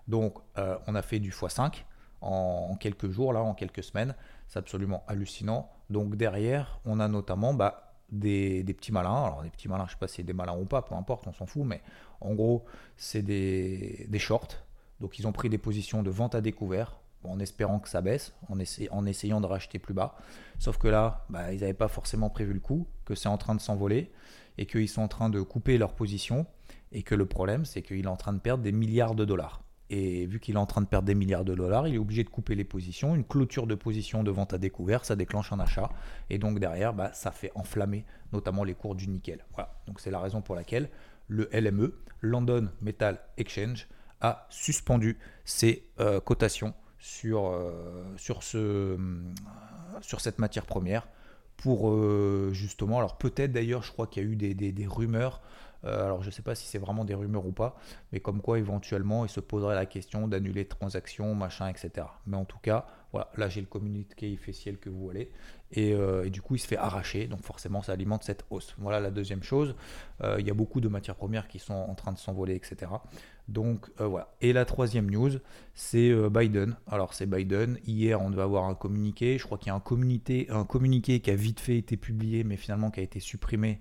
Donc 0.07 0.37
euh, 0.57 0.77
on 0.87 0.95
a 0.95 1.01
fait 1.01 1.19
du 1.19 1.31
x5 1.31 1.83
en, 2.21 2.75
quelques 2.79 3.09
jours, 3.09 3.33
là, 3.33 3.41
en 3.41 3.53
quelques 3.53 3.83
semaines, 3.83 4.15
c'est 4.47 4.59
absolument 4.59 5.03
hallucinant. 5.07 5.71
Donc 5.89 6.15
derrière, 6.15 6.79
on 6.85 6.99
a 6.99 7.07
notamment 7.07 7.53
bah, 7.53 7.90
des, 8.11 8.63
petits 8.63 8.91
malins. 8.91 9.23
Alors, 9.23 9.43
des 9.43 9.49
petits 9.49 9.67
malins, 9.67 9.85
je 9.87 9.91
sais 9.91 9.97
pas 9.99 10.07
si 10.07 10.17
c'est 10.17 10.23
des 10.23 10.33
malins 10.33 10.57
ou 10.57 10.65
pas, 10.65 10.81
peu 10.81 10.95
importe, 10.95 11.27
on 11.27 11.33
s'en 11.33 11.45
fout, 11.45 11.63
mais 11.65 11.81
en 12.19 12.33
gros, 12.33 12.65
c'est 12.97 13.21
des, 13.21 14.07
shorts. 14.19 14.65
Donc, 14.99 15.19
ils 15.19 15.27
ont 15.27 15.31
pris 15.31 15.49
des 15.49 15.57
positions 15.57 16.03
de 16.03 16.09
vente 16.09 16.35
à 16.35 16.41
découvert 16.41 16.97
en 17.23 17.39
espérant 17.39 17.79
que 17.79 17.87
ça 17.87 18.01
baisse, 18.01 18.33
en, 18.49 18.57
en, 18.57 19.05
essayant 19.05 19.41
de 19.41 19.45
racheter 19.45 19.77
plus 19.77 19.93
bas. 19.93 20.15
Sauf 20.57 20.77
que 20.77 20.87
là, 20.87 21.25
bah, 21.29 21.53
ils 21.53 21.59
n'avaient 21.59 21.73
pas 21.73 21.87
forcément 21.87 22.31
prévu 22.31 22.53
le 22.53 22.59
coup, 22.59 22.87
que 23.05 23.13
c'est 23.13 23.29
en 23.29 23.37
train 23.37 23.53
de 23.53 23.61
s'envoler 23.61 24.11
et 24.57 24.65
qu'ils 24.65 24.89
sont 24.89 25.03
en 25.03 25.07
train 25.07 25.29
de 25.29 25.41
couper 25.41 25.77
leur 25.77 25.93
position. 25.93 26.47
Et 26.91 27.03
que 27.03 27.15
le 27.15 27.25
problème, 27.25 27.63
c'est 27.63 27.81
qu'il 27.81 28.03
est 28.03 28.07
en 28.07 28.17
train 28.17 28.33
de 28.33 28.39
perdre 28.39 28.63
des 28.63 28.71
milliards 28.71 29.15
de 29.15 29.23
dollars. 29.23 29.63
Et 29.93 30.25
vu 30.25 30.39
qu'il 30.39 30.55
est 30.55 30.57
en 30.57 30.65
train 30.65 30.79
de 30.79 30.87
perdre 30.87 31.05
des 31.05 31.15
milliards 31.15 31.43
de 31.43 31.53
dollars, 31.53 31.85
il 31.85 31.95
est 31.95 31.97
obligé 31.97 32.23
de 32.23 32.29
couper 32.29 32.55
les 32.55 32.63
positions. 32.63 33.13
Une 33.13 33.25
clôture 33.25 33.67
de 33.67 33.75
position 33.75 34.23
de 34.23 34.31
vente 34.31 34.53
à 34.53 34.57
découvert, 34.57 35.03
ça 35.03 35.17
déclenche 35.17 35.51
un 35.51 35.59
achat. 35.59 35.89
Et 36.29 36.37
donc 36.37 36.59
derrière, 36.59 36.93
bah, 36.93 37.11
ça 37.11 37.29
fait 37.31 37.51
enflammer 37.55 38.05
notamment 38.31 38.63
les 38.63 38.73
cours 38.73 38.95
du 38.95 39.09
nickel. 39.09 39.43
Voilà. 39.53 39.81
Donc 39.87 39.99
c'est 39.99 40.09
la 40.09 40.21
raison 40.21 40.41
pour 40.41 40.55
laquelle 40.55 40.89
le 41.27 41.49
LME, 41.51 41.93
London 42.21 42.69
Metal 42.81 43.19
Exchange, 43.35 43.89
a 44.21 44.47
suspendu 44.49 45.19
ses 45.43 45.89
euh, 45.99 46.21
cotations 46.21 46.73
sur, 46.97 47.47
euh, 47.47 48.15
euh, 48.55 48.97
sur 50.01 50.21
cette 50.21 50.39
matière 50.39 50.65
première 50.65 51.09
pour 51.57 51.93
justement, 52.53 52.97
alors 52.97 53.19
peut-être 53.19 53.51
d'ailleurs, 53.51 53.83
je 53.83 53.91
crois 53.91 54.07
qu'il 54.07 54.23
y 54.23 54.25
a 54.25 54.29
eu 54.29 54.35
des 54.35 54.87
rumeurs 54.87 55.43
euh, 55.83 56.05
alors 56.05 56.21
je 56.21 56.27
ne 56.27 56.31
sais 56.31 56.41
pas 56.41 56.55
si 56.55 56.67
c'est 56.67 56.77
vraiment 56.77 57.05
des 57.05 57.13
rumeurs 57.13 57.45
ou 57.45 57.51
pas, 57.51 57.75
mais 58.11 58.19
comme 58.19 58.41
quoi 58.41 58.59
éventuellement 58.59 59.25
il 59.25 59.29
se 59.29 59.39
poserait 59.39 59.75
la 59.75 59.85
question 59.85 60.27
d'annuler 60.27 60.65
transactions, 60.65 61.33
machin, 61.33 61.67
etc. 61.67 62.07
Mais 62.27 62.37
en 62.37 62.45
tout 62.45 62.59
cas, 62.61 62.85
voilà, 63.11 63.29
là 63.35 63.49
j'ai 63.49 63.61
le 63.61 63.67
communiqué 63.67 64.31
officiel 64.33 64.77
que 64.77 64.89
vous 64.89 64.99
voulez, 64.99 65.31
euh, 65.77 66.23
et, 66.23 66.29
du 66.29 66.41
coup 66.41 66.55
il 66.55 66.59
se 66.59 66.67
fait 66.67 66.77
arracher, 66.77 67.27
donc 67.27 67.43
forcément 67.43 67.81
ça 67.81 67.93
alimente 67.93 68.23
cette 68.23 68.45
hausse. 68.49 68.75
Voilà 68.77 68.99
la 68.99 69.09
deuxième 69.09 69.43
chose, 69.43 69.75
euh, 70.23 70.37
il 70.39 70.47
y 70.47 70.51
a 70.51 70.53
beaucoup 70.53 70.81
de 70.81 70.87
matières 70.87 71.15
premières 71.15 71.47
qui 71.47 71.59
sont 71.59 71.73
en 71.73 71.95
train 71.95 72.11
de 72.11 72.19
s'envoler, 72.19 72.55
etc. 72.55 72.91
Donc 73.47 73.89
voilà. 73.97 74.33
Et 74.39 74.53
la 74.53 74.63
troisième 74.63 75.09
news, 75.09 75.31
c'est 75.73 76.13
Biden. 76.29 76.77
Alors 76.87 77.13
c'est 77.13 77.25
Biden. 77.25 77.79
Hier, 77.85 78.21
on 78.21 78.29
devait 78.29 78.43
avoir 78.43 78.63
un 78.65 78.75
communiqué. 78.75 79.37
Je 79.37 79.43
crois 79.43 79.57
qu'il 79.57 79.67
y 79.67 79.71
a 79.71 79.75
un 79.75 79.81
communiqué, 79.81 80.47
un 80.49 80.63
communiqué 80.63 81.19
qui 81.19 81.31
a 81.31 81.35
vite 81.35 81.59
fait 81.59 81.77
été 81.77 81.97
publié, 81.97 82.45
mais 82.45 82.55
finalement 82.55 82.91
qui 82.91 83.01
a 83.01 83.03
été 83.03 83.19
supprimé 83.19 83.79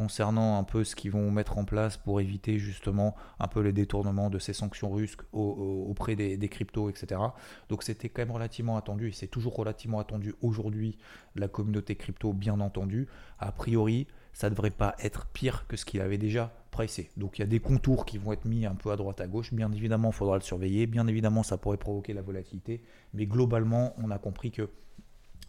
concernant 0.00 0.58
un 0.58 0.64
peu 0.64 0.82
ce 0.82 0.96
qu'ils 0.96 1.10
vont 1.10 1.30
mettre 1.30 1.58
en 1.58 1.66
place 1.66 1.98
pour 1.98 2.22
éviter 2.22 2.58
justement 2.58 3.14
un 3.38 3.48
peu 3.48 3.60
les 3.60 3.74
détournements 3.74 4.30
de 4.30 4.38
ces 4.38 4.54
sanctions 4.54 4.90
russes 4.90 5.14
auprès 5.34 6.16
des, 6.16 6.48
cryptos, 6.48 6.88
etc. 6.88 7.20
Donc 7.68 7.82
c'était 7.82 8.08
quand 8.08 8.22
même 8.22 8.30
relativement 8.30 8.78
attendu 8.78 9.08
et 9.08 9.12
c'est 9.12 9.26
toujours 9.26 9.54
relativement 9.54 9.98
attendu 9.98 10.34
aujourd'hui 10.40 10.96
la 11.36 11.48
communauté 11.48 11.96
crypto, 11.96 12.32
bien 12.32 12.60
entendu. 12.60 13.08
A 13.38 13.52
priori, 13.52 14.06
ça 14.32 14.48
ne 14.48 14.54
devrait 14.54 14.70
pas 14.70 14.94
être 15.00 15.26
pire 15.26 15.66
que 15.66 15.76
ce 15.76 15.84
qu'il 15.84 16.00
avait 16.00 16.16
déjà 16.16 16.50
pressé. 16.70 17.10
Donc 17.18 17.38
il 17.38 17.42
y 17.42 17.44
a 17.44 17.48
des 17.48 17.60
contours 17.60 18.06
qui 18.06 18.16
vont 18.16 18.32
être 18.32 18.46
mis 18.46 18.64
un 18.64 18.76
peu 18.76 18.92
à 18.92 18.96
droite 18.96 19.20
à 19.20 19.26
gauche. 19.26 19.52
Bien 19.52 19.70
évidemment, 19.70 20.12
il 20.12 20.14
faudra 20.14 20.36
le 20.36 20.42
surveiller. 20.42 20.86
Bien 20.86 21.08
évidemment, 21.08 21.42
ça 21.42 21.58
pourrait 21.58 21.76
provoquer 21.76 22.14
la 22.14 22.22
volatilité. 22.22 22.82
Mais 23.12 23.26
globalement, 23.26 23.92
on 23.98 24.10
a 24.10 24.16
compris 24.16 24.50
que 24.50 24.70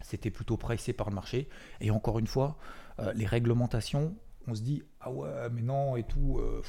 c'était 0.02 0.30
plutôt 0.30 0.58
pressé 0.58 0.92
par 0.92 1.10
le 1.10 1.16
marché. 1.16 1.48
Et 1.80 1.90
encore 1.90 2.20
une 2.20 2.28
fois, 2.28 2.58
euh, 3.00 3.14
les 3.14 3.26
réglementations, 3.26 4.14
on 4.48 4.56
se 4.56 4.62
dit 4.62 4.84
ah 5.00 5.12
ouais 5.12 5.30
mais 5.52 5.62
non 5.62 5.96
et 5.96 6.04
tout 6.04 6.40
euh, 6.40 6.62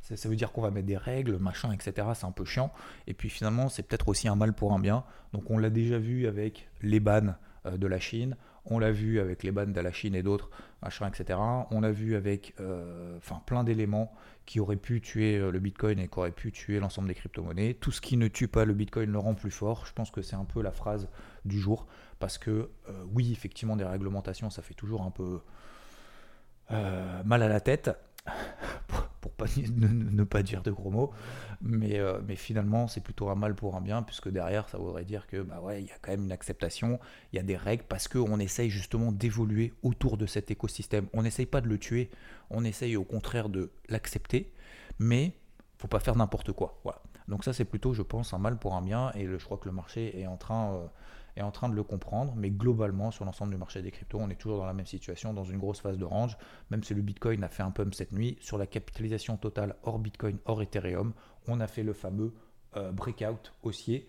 ça, 0.00 0.28
veut 0.28 0.36
dire 0.36 0.52
qu'on 0.52 0.62
va 0.62 0.70
mettre 0.70 0.86
des 0.86 0.96
règles 0.96 1.36
machin 1.38 1.72
etc 1.72 2.08
c'est 2.14 2.26
un 2.26 2.32
peu 2.32 2.44
chiant 2.44 2.72
et 3.06 3.14
puis 3.14 3.28
finalement 3.28 3.68
c'est 3.68 3.82
peut-être 3.82 4.08
aussi 4.08 4.28
un 4.28 4.36
mal 4.36 4.52
pour 4.52 4.72
un 4.72 4.78
bien 4.78 5.04
donc 5.32 5.50
on 5.50 5.58
l'a 5.58 5.70
déjà 5.70 5.98
vu 5.98 6.26
avec 6.26 6.68
les 6.82 7.00
bans 7.00 7.34
euh, 7.66 7.76
de 7.76 7.86
la 7.86 8.00
Chine. 8.00 8.36
On 8.64 8.78
l'a 8.78 8.92
vu 8.92 9.18
avec 9.18 9.42
les 9.42 9.50
bannes 9.50 9.72
de 9.72 9.80
la 9.80 9.90
Chine 9.90 10.14
et 10.14 10.22
d'autres, 10.22 10.48
machin, 10.82 11.08
etc. 11.08 11.38
On 11.70 11.80
l'a 11.80 11.90
vu 11.90 12.14
avec 12.14 12.54
enfin 13.16 13.42
plein 13.44 13.64
d'éléments 13.64 14.14
qui 14.46 14.60
auraient 14.60 14.76
pu 14.76 15.00
tuer 15.00 15.36
le 15.50 15.58
Bitcoin 15.58 15.98
et 15.98 16.06
qui 16.06 16.16
auraient 16.16 16.30
pu 16.30 16.52
tuer 16.52 16.78
l'ensemble 16.78 17.08
des 17.08 17.14
crypto-monnaies. 17.14 17.74
Tout 17.74 17.90
ce 17.90 18.00
qui 18.00 18.16
ne 18.16 18.28
tue 18.28 18.46
pas 18.46 18.64
le 18.64 18.72
Bitcoin 18.72 19.10
le 19.10 19.18
rend 19.18 19.34
plus 19.34 19.50
fort. 19.50 19.84
Je 19.86 19.92
pense 19.92 20.12
que 20.12 20.22
c'est 20.22 20.36
un 20.36 20.44
peu 20.44 20.62
la 20.62 20.70
phrase 20.70 21.08
du 21.44 21.58
jour. 21.58 21.88
Parce 22.20 22.38
que 22.38 22.70
oui, 23.12 23.32
effectivement, 23.32 23.74
des 23.74 23.82
réglementations, 23.82 24.48
ça 24.48 24.62
fait 24.62 24.74
toujours 24.74 25.02
un 25.02 25.10
peu 25.10 25.40
mal 26.70 27.42
à 27.42 27.48
la 27.48 27.60
tête 27.60 27.90
pour 28.86 29.02
ne, 29.46 30.24
pas 30.24 30.42
dire 30.42 30.62
de 30.62 30.70
gros 30.70 30.90
mots, 30.90 31.12
mais, 31.60 31.98
euh, 31.98 32.20
mais 32.26 32.36
finalement 32.36 32.88
c'est 32.88 33.00
plutôt 33.00 33.28
un 33.28 33.34
mal 33.34 33.54
pour 33.54 33.76
un 33.76 33.80
bien, 33.80 34.02
puisque 34.02 34.28
derrière 34.28 34.68
ça 34.68 34.78
voudrait 34.78 35.04
dire 35.04 35.26
que 35.26 35.42
bah 35.42 35.60
ouais, 35.60 35.82
il 35.82 35.88
y 35.88 35.90
a 35.90 35.98
quand 36.00 36.12
même 36.12 36.24
une 36.24 36.32
acceptation, 36.32 36.98
il 37.32 37.36
y 37.36 37.38
a 37.38 37.42
des 37.42 37.56
règles, 37.56 37.84
parce 37.88 38.08
qu'on 38.08 38.38
essaye 38.38 38.70
justement 38.70 39.12
d'évoluer 39.12 39.72
autour 39.82 40.16
de 40.16 40.26
cet 40.26 40.50
écosystème. 40.50 41.06
On 41.12 41.22
n'essaye 41.22 41.46
pas 41.46 41.60
de 41.60 41.68
le 41.68 41.78
tuer, 41.78 42.10
on 42.50 42.64
essaye 42.64 42.96
au 42.96 43.04
contraire 43.04 43.48
de 43.48 43.70
l'accepter, 43.88 44.52
mais 44.98 45.32
faut 45.78 45.88
pas 45.88 46.00
faire 46.00 46.16
n'importe 46.16 46.52
quoi. 46.52 46.80
Donc 47.28 47.44
ça 47.44 47.52
c'est 47.52 47.64
plutôt, 47.64 47.94
je 47.94 48.02
pense, 48.02 48.32
un 48.34 48.38
mal 48.38 48.58
pour 48.58 48.74
un 48.74 48.82
bien, 48.82 49.12
et 49.14 49.26
je 49.26 49.44
crois 49.44 49.58
que 49.58 49.68
le 49.68 49.74
marché 49.74 50.20
est 50.20 50.26
en 50.26 50.36
train... 50.36 50.74
Euh, 50.74 50.86
est 51.36 51.42
en 51.42 51.50
train 51.50 51.68
de 51.68 51.74
le 51.74 51.82
comprendre, 51.82 52.34
mais 52.36 52.50
globalement, 52.50 53.10
sur 53.10 53.24
l'ensemble 53.24 53.52
du 53.52 53.58
marché 53.58 53.82
des 53.82 53.90
cryptos, 53.90 54.18
on 54.20 54.30
est 54.30 54.36
toujours 54.36 54.58
dans 54.58 54.66
la 54.66 54.74
même 54.74 54.86
situation, 54.86 55.32
dans 55.32 55.44
une 55.44 55.58
grosse 55.58 55.80
phase 55.80 55.98
de 55.98 56.04
range, 56.04 56.36
même 56.70 56.82
si 56.82 56.94
le 56.94 57.02
Bitcoin 57.02 57.42
a 57.44 57.48
fait 57.48 57.62
un 57.62 57.70
pump 57.70 57.94
cette 57.94 58.12
nuit, 58.12 58.36
sur 58.40 58.58
la 58.58 58.66
capitalisation 58.66 59.36
totale 59.36 59.76
hors 59.82 59.98
Bitcoin, 59.98 60.38
hors 60.44 60.62
Ethereum, 60.62 61.12
on 61.48 61.60
a 61.60 61.66
fait 61.66 61.82
le 61.82 61.92
fameux 61.92 62.34
euh, 62.76 62.92
breakout 62.92 63.52
haussier, 63.62 64.08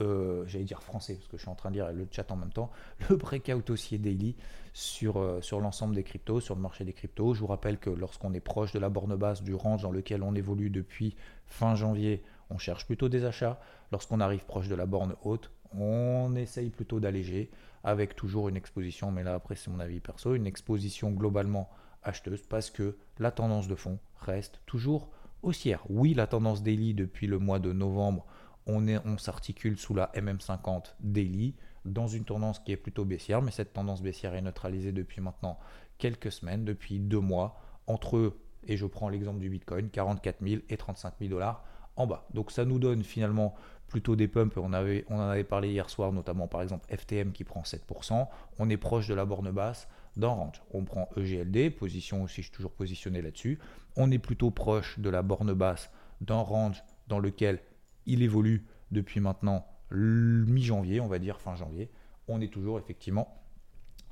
euh, 0.00 0.44
j'allais 0.46 0.64
dire 0.64 0.82
français, 0.82 1.14
parce 1.14 1.28
que 1.28 1.36
je 1.36 1.42
suis 1.42 1.50
en 1.50 1.54
train 1.54 1.70
de 1.70 1.74
lire 1.74 1.92
le 1.92 2.06
chat 2.10 2.30
en 2.30 2.36
même 2.36 2.52
temps, 2.52 2.70
le 3.10 3.16
breakout 3.16 3.68
haussier 3.70 3.98
daily 3.98 4.36
sur, 4.72 5.18
euh, 5.18 5.40
sur 5.40 5.60
l'ensemble 5.60 5.94
des 5.94 6.04
cryptos, 6.04 6.40
sur 6.40 6.54
le 6.54 6.60
marché 6.60 6.84
des 6.84 6.92
cryptos. 6.92 7.34
Je 7.34 7.40
vous 7.40 7.46
rappelle 7.46 7.78
que 7.78 7.90
lorsqu'on 7.90 8.32
est 8.32 8.40
proche 8.40 8.72
de 8.72 8.78
la 8.78 8.88
borne 8.88 9.16
basse 9.16 9.42
du 9.42 9.54
range 9.54 9.82
dans 9.82 9.90
lequel 9.90 10.22
on 10.22 10.34
évolue 10.34 10.70
depuis 10.70 11.16
fin 11.46 11.74
janvier, 11.74 12.22
on 12.50 12.58
cherche 12.58 12.86
plutôt 12.86 13.08
des 13.08 13.24
achats. 13.24 13.60
Lorsqu'on 13.92 14.20
arrive 14.20 14.44
proche 14.44 14.68
de 14.68 14.74
la 14.74 14.86
borne 14.86 15.14
haute, 15.22 15.50
on 15.74 16.34
essaye 16.36 16.70
plutôt 16.70 17.00
d'alléger 17.00 17.50
avec 17.84 18.16
toujours 18.16 18.48
une 18.48 18.56
exposition, 18.56 19.10
mais 19.10 19.22
là 19.22 19.34
après 19.34 19.56
c'est 19.56 19.70
mon 19.70 19.80
avis 19.80 20.00
perso, 20.00 20.34
une 20.34 20.46
exposition 20.46 21.10
globalement 21.10 21.70
acheteuse 22.02 22.42
parce 22.48 22.70
que 22.70 22.96
la 23.18 23.30
tendance 23.30 23.68
de 23.68 23.74
fond 23.74 23.98
reste 24.20 24.60
toujours 24.66 25.10
haussière. 25.42 25.82
Oui, 25.88 26.14
la 26.14 26.26
tendance 26.26 26.62
daily 26.62 26.94
depuis 26.94 27.26
le 27.26 27.38
mois 27.38 27.58
de 27.58 27.72
novembre, 27.72 28.26
on, 28.66 29.18
s'articule 29.18 29.78
sous 29.78 29.94
la 29.94 30.10
MM50 30.16 30.94
daily 31.00 31.54
dans 31.84 32.08
une 32.08 32.24
tendance 32.24 32.58
qui 32.58 32.72
est 32.72 32.76
plutôt 32.76 33.04
baissière, 33.04 33.42
mais 33.42 33.52
cette 33.52 33.72
tendance 33.72 34.02
baissière 34.02 34.34
est 34.34 34.42
neutralisée 34.42 34.90
depuis 34.90 35.20
maintenant 35.20 35.58
quelques 35.98 36.32
semaines, 36.32 36.64
depuis 36.64 36.98
deux 36.98 37.20
mois, 37.20 37.60
entre 37.86 38.34
et 38.66 38.76
je 38.76 38.86
prends 38.86 39.08
l'exemple 39.08 39.38
du 39.38 39.48
Bitcoin, 39.48 39.88
44 39.90 40.44
000 40.44 40.62
et 40.68 40.76
35 40.76 41.14
000 41.20 41.30
dollars 41.30 41.62
bas. 42.04 42.26
Donc 42.34 42.50
ça 42.50 42.66
nous 42.66 42.78
donne 42.78 43.02
finalement 43.02 43.54
plutôt 43.88 44.16
des 44.16 44.28
pumps. 44.28 44.56
On, 44.56 44.72
avait, 44.72 45.04
on 45.08 45.16
en 45.16 45.28
avait 45.28 45.44
parlé 45.44 45.70
hier 45.70 45.88
soir, 45.88 46.12
notamment 46.12 46.48
par 46.48 46.62
exemple 46.62 46.84
FTM 46.94 47.32
qui 47.32 47.44
prend 47.44 47.62
7%. 47.62 48.26
On 48.58 48.68
est 48.68 48.76
proche 48.76 49.08
de 49.08 49.14
la 49.14 49.24
borne 49.24 49.50
basse 49.50 49.88
d'un 50.16 50.28
range. 50.28 50.62
On 50.72 50.84
prend 50.84 51.08
EGLD, 51.16 51.70
position 51.70 52.22
aussi, 52.22 52.42
je 52.42 52.48
suis 52.48 52.52
toujours 52.56 52.72
positionné 52.72 53.22
là-dessus. 53.22 53.58
On 53.96 54.10
est 54.10 54.18
plutôt 54.18 54.50
proche 54.50 54.98
de 54.98 55.08
la 55.08 55.22
borne 55.22 55.54
basse 55.54 55.90
d'un 56.20 56.40
range 56.40 56.82
dans 57.08 57.18
lequel 57.18 57.60
il 58.06 58.22
évolue 58.22 58.66
depuis 58.90 59.20
maintenant 59.20 59.66
mi-janvier, 59.90 61.00
on 61.00 61.06
va 61.06 61.18
dire 61.18 61.40
fin 61.40 61.54
janvier. 61.54 61.90
On 62.28 62.40
est 62.40 62.52
toujours 62.52 62.78
effectivement 62.78 63.42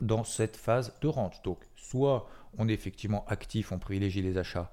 dans 0.00 0.24
cette 0.24 0.56
phase 0.56 0.94
de 1.00 1.08
range. 1.08 1.42
Donc, 1.42 1.58
soit 1.76 2.26
on 2.58 2.68
est 2.68 2.72
effectivement 2.72 3.24
actif, 3.26 3.72
on 3.72 3.78
privilégie 3.78 4.22
les 4.22 4.38
achats 4.38 4.70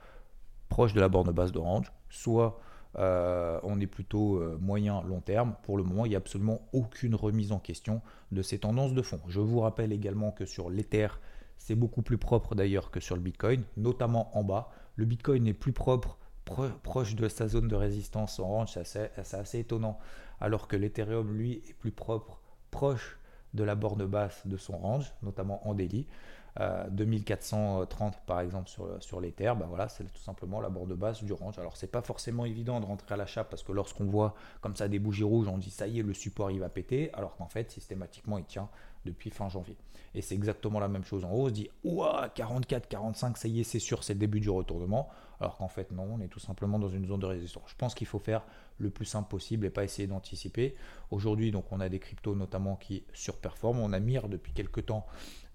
proches 0.69 0.93
de 0.93 1.01
la 1.01 1.09
borne 1.09 1.31
basse 1.31 1.51
de 1.51 1.59
range, 1.59 1.91
soit 2.09 2.59
euh, 2.98 3.60
on 3.63 3.79
est 3.79 3.88
plutôt 3.88 4.38
euh, 4.38 4.57
moyen 4.60 5.01
long 5.03 5.21
terme. 5.21 5.55
Pour 5.63 5.77
le 5.77 5.83
moment, 5.83 6.05
il 6.05 6.10
n'y 6.10 6.15
a 6.15 6.19
absolument 6.19 6.62
aucune 6.74 7.15
remise 7.15 7.51
en 7.51 7.60
question 7.60 8.01
de 8.31 8.41
ces 8.41 8.60
tendances 8.60 8.93
de 8.93 9.01
fond. 9.01 9.19
Je 9.27 9.39
vous 9.39 9.60
rappelle 9.60 9.93
également 9.93 10.31
que 10.31 10.45
sur 10.45 10.69
l'Ether, 10.69 11.07
c'est 11.57 11.75
beaucoup 11.75 12.01
plus 12.01 12.17
propre 12.17 12.55
d'ailleurs 12.55 12.91
que 12.91 13.00
sur 13.00 13.15
le 13.15 13.21
Bitcoin, 13.21 13.63
notamment 13.77 14.36
en 14.38 14.43
bas. 14.43 14.71
Le 14.95 15.05
Bitcoin 15.05 15.48
est 15.48 15.53
plus 15.53 15.74
propre, 15.74 16.17
proche 16.83 17.15
de 17.15 17.27
sa 17.27 17.48
zone 17.48 17.67
de 17.67 17.75
résistance 17.75 18.39
en 18.39 18.48
range, 18.48 18.77
c'est 18.83 19.12
assez, 19.17 19.60
étonnant, 19.60 19.98
alors 20.39 20.67
que 20.67 20.75
l'Ethereum, 20.75 21.31
lui, 21.33 21.62
est 21.69 21.74
plus 21.74 21.91
propre, 21.91 22.41
proche 22.71 23.19
de 23.53 23.63
la 23.63 23.75
borne 23.75 24.05
basse 24.05 24.45
de 24.48 24.57
son 24.57 24.77
range, 24.77 25.13
notamment 25.21 25.65
en 25.67 25.74
daily. 25.74 26.07
2430 26.58 28.13
euh, 28.13 28.17
par 28.25 28.41
exemple 28.41 28.70
sur, 28.70 29.01
sur 29.01 29.22
les 29.22 29.31
terres, 29.31 29.55
bah 29.55 29.65
voilà, 29.70 29.88
c'est 29.88 30.03
tout 30.03 30.22
simplement 30.22 30.60
la 30.60 30.70
bord 30.70 30.86
de 30.86 30.96
base 30.96 31.24
du 31.24 31.34
range. 31.34 31.58
Alors 31.60 31.77
c'est 31.77 31.91
pas 31.91 32.01
forcément 32.01 32.46
évident 32.46 32.79
de 32.79 32.86
rentrer 32.86 33.13
à 33.13 33.17
l'achat 33.17 33.43
parce 33.43 33.63
que 33.63 33.72
lorsqu'on 33.72 34.05
voit 34.05 34.36
comme 34.60 34.75
ça 34.75 34.88
des 34.88 35.00
bougies 35.00 35.24
rouges, 35.24 35.48
on 35.48 35.58
dit 35.58 35.72
ça 35.72 35.88
y 35.88 36.00
est, 36.00 36.03
le 36.03 36.13
support 36.13 36.51
il 36.51 36.60
va 36.60 36.70
péter, 36.70 37.13
alors 37.13 37.36
qu'en 37.38 37.48
fait 37.48 37.72
systématiquement 37.72 38.38
il 38.38 38.46
tient 38.46 38.70
depuis 39.05 39.29
fin 39.29 39.50
janvier. 39.50 39.77
Et 40.13 40.22
c'est 40.22 40.36
exactement 40.36 40.79
la 40.79 40.88
même 40.88 41.03
chose 41.03 41.24
en 41.24 41.31
haut, 41.31 41.46
on 41.46 41.48
se 41.48 41.53
dit 41.53 41.70
ouah 41.84 42.29
44, 42.36 42.88
45, 42.88 43.38
ça 43.38 43.48
y 43.48 43.62
est, 43.62 43.63
c'est 43.63 43.79
sûr, 43.79 44.03
c'est 44.03 44.13
le 44.13 44.20
début 44.20 44.41
du 44.41 44.50
retournement, 44.50 45.10
alors 45.39 45.58
qu'en 45.58 45.70
fait 45.70 45.91
non, 45.91 46.08
on 46.12 46.20
est 46.20 46.27
tout 46.27 46.39
simplement 46.39 46.79
dans 46.79 46.89
une 46.89 47.08
zone 47.08 47.20
de 47.20 47.25
résistance. 47.25 47.63
Je 47.67 47.75
pense 47.75 47.96
qu'il 47.96 48.08
faut 48.08 48.20
faire 48.20 48.43
le 48.77 48.89
plus 48.89 49.05
simple 49.05 49.29
possible 49.29 49.65
et 49.65 49.70
pas 49.70 49.84
essayer 49.84 50.08
d'anticiper. 50.08 50.75
Aujourd'hui, 51.12 51.51
donc 51.51 51.72
on 51.72 51.79
a 51.79 51.88
des 51.88 52.00
cryptos 52.00 52.36
notamment 52.36 52.75
qui 52.75 53.05
surperforment, 53.13 53.79
on 53.79 53.93
a 53.93 54.00
Mir 54.00 54.27
depuis 54.27 54.51
quelques 54.51 54.88
temps 54.88 55.05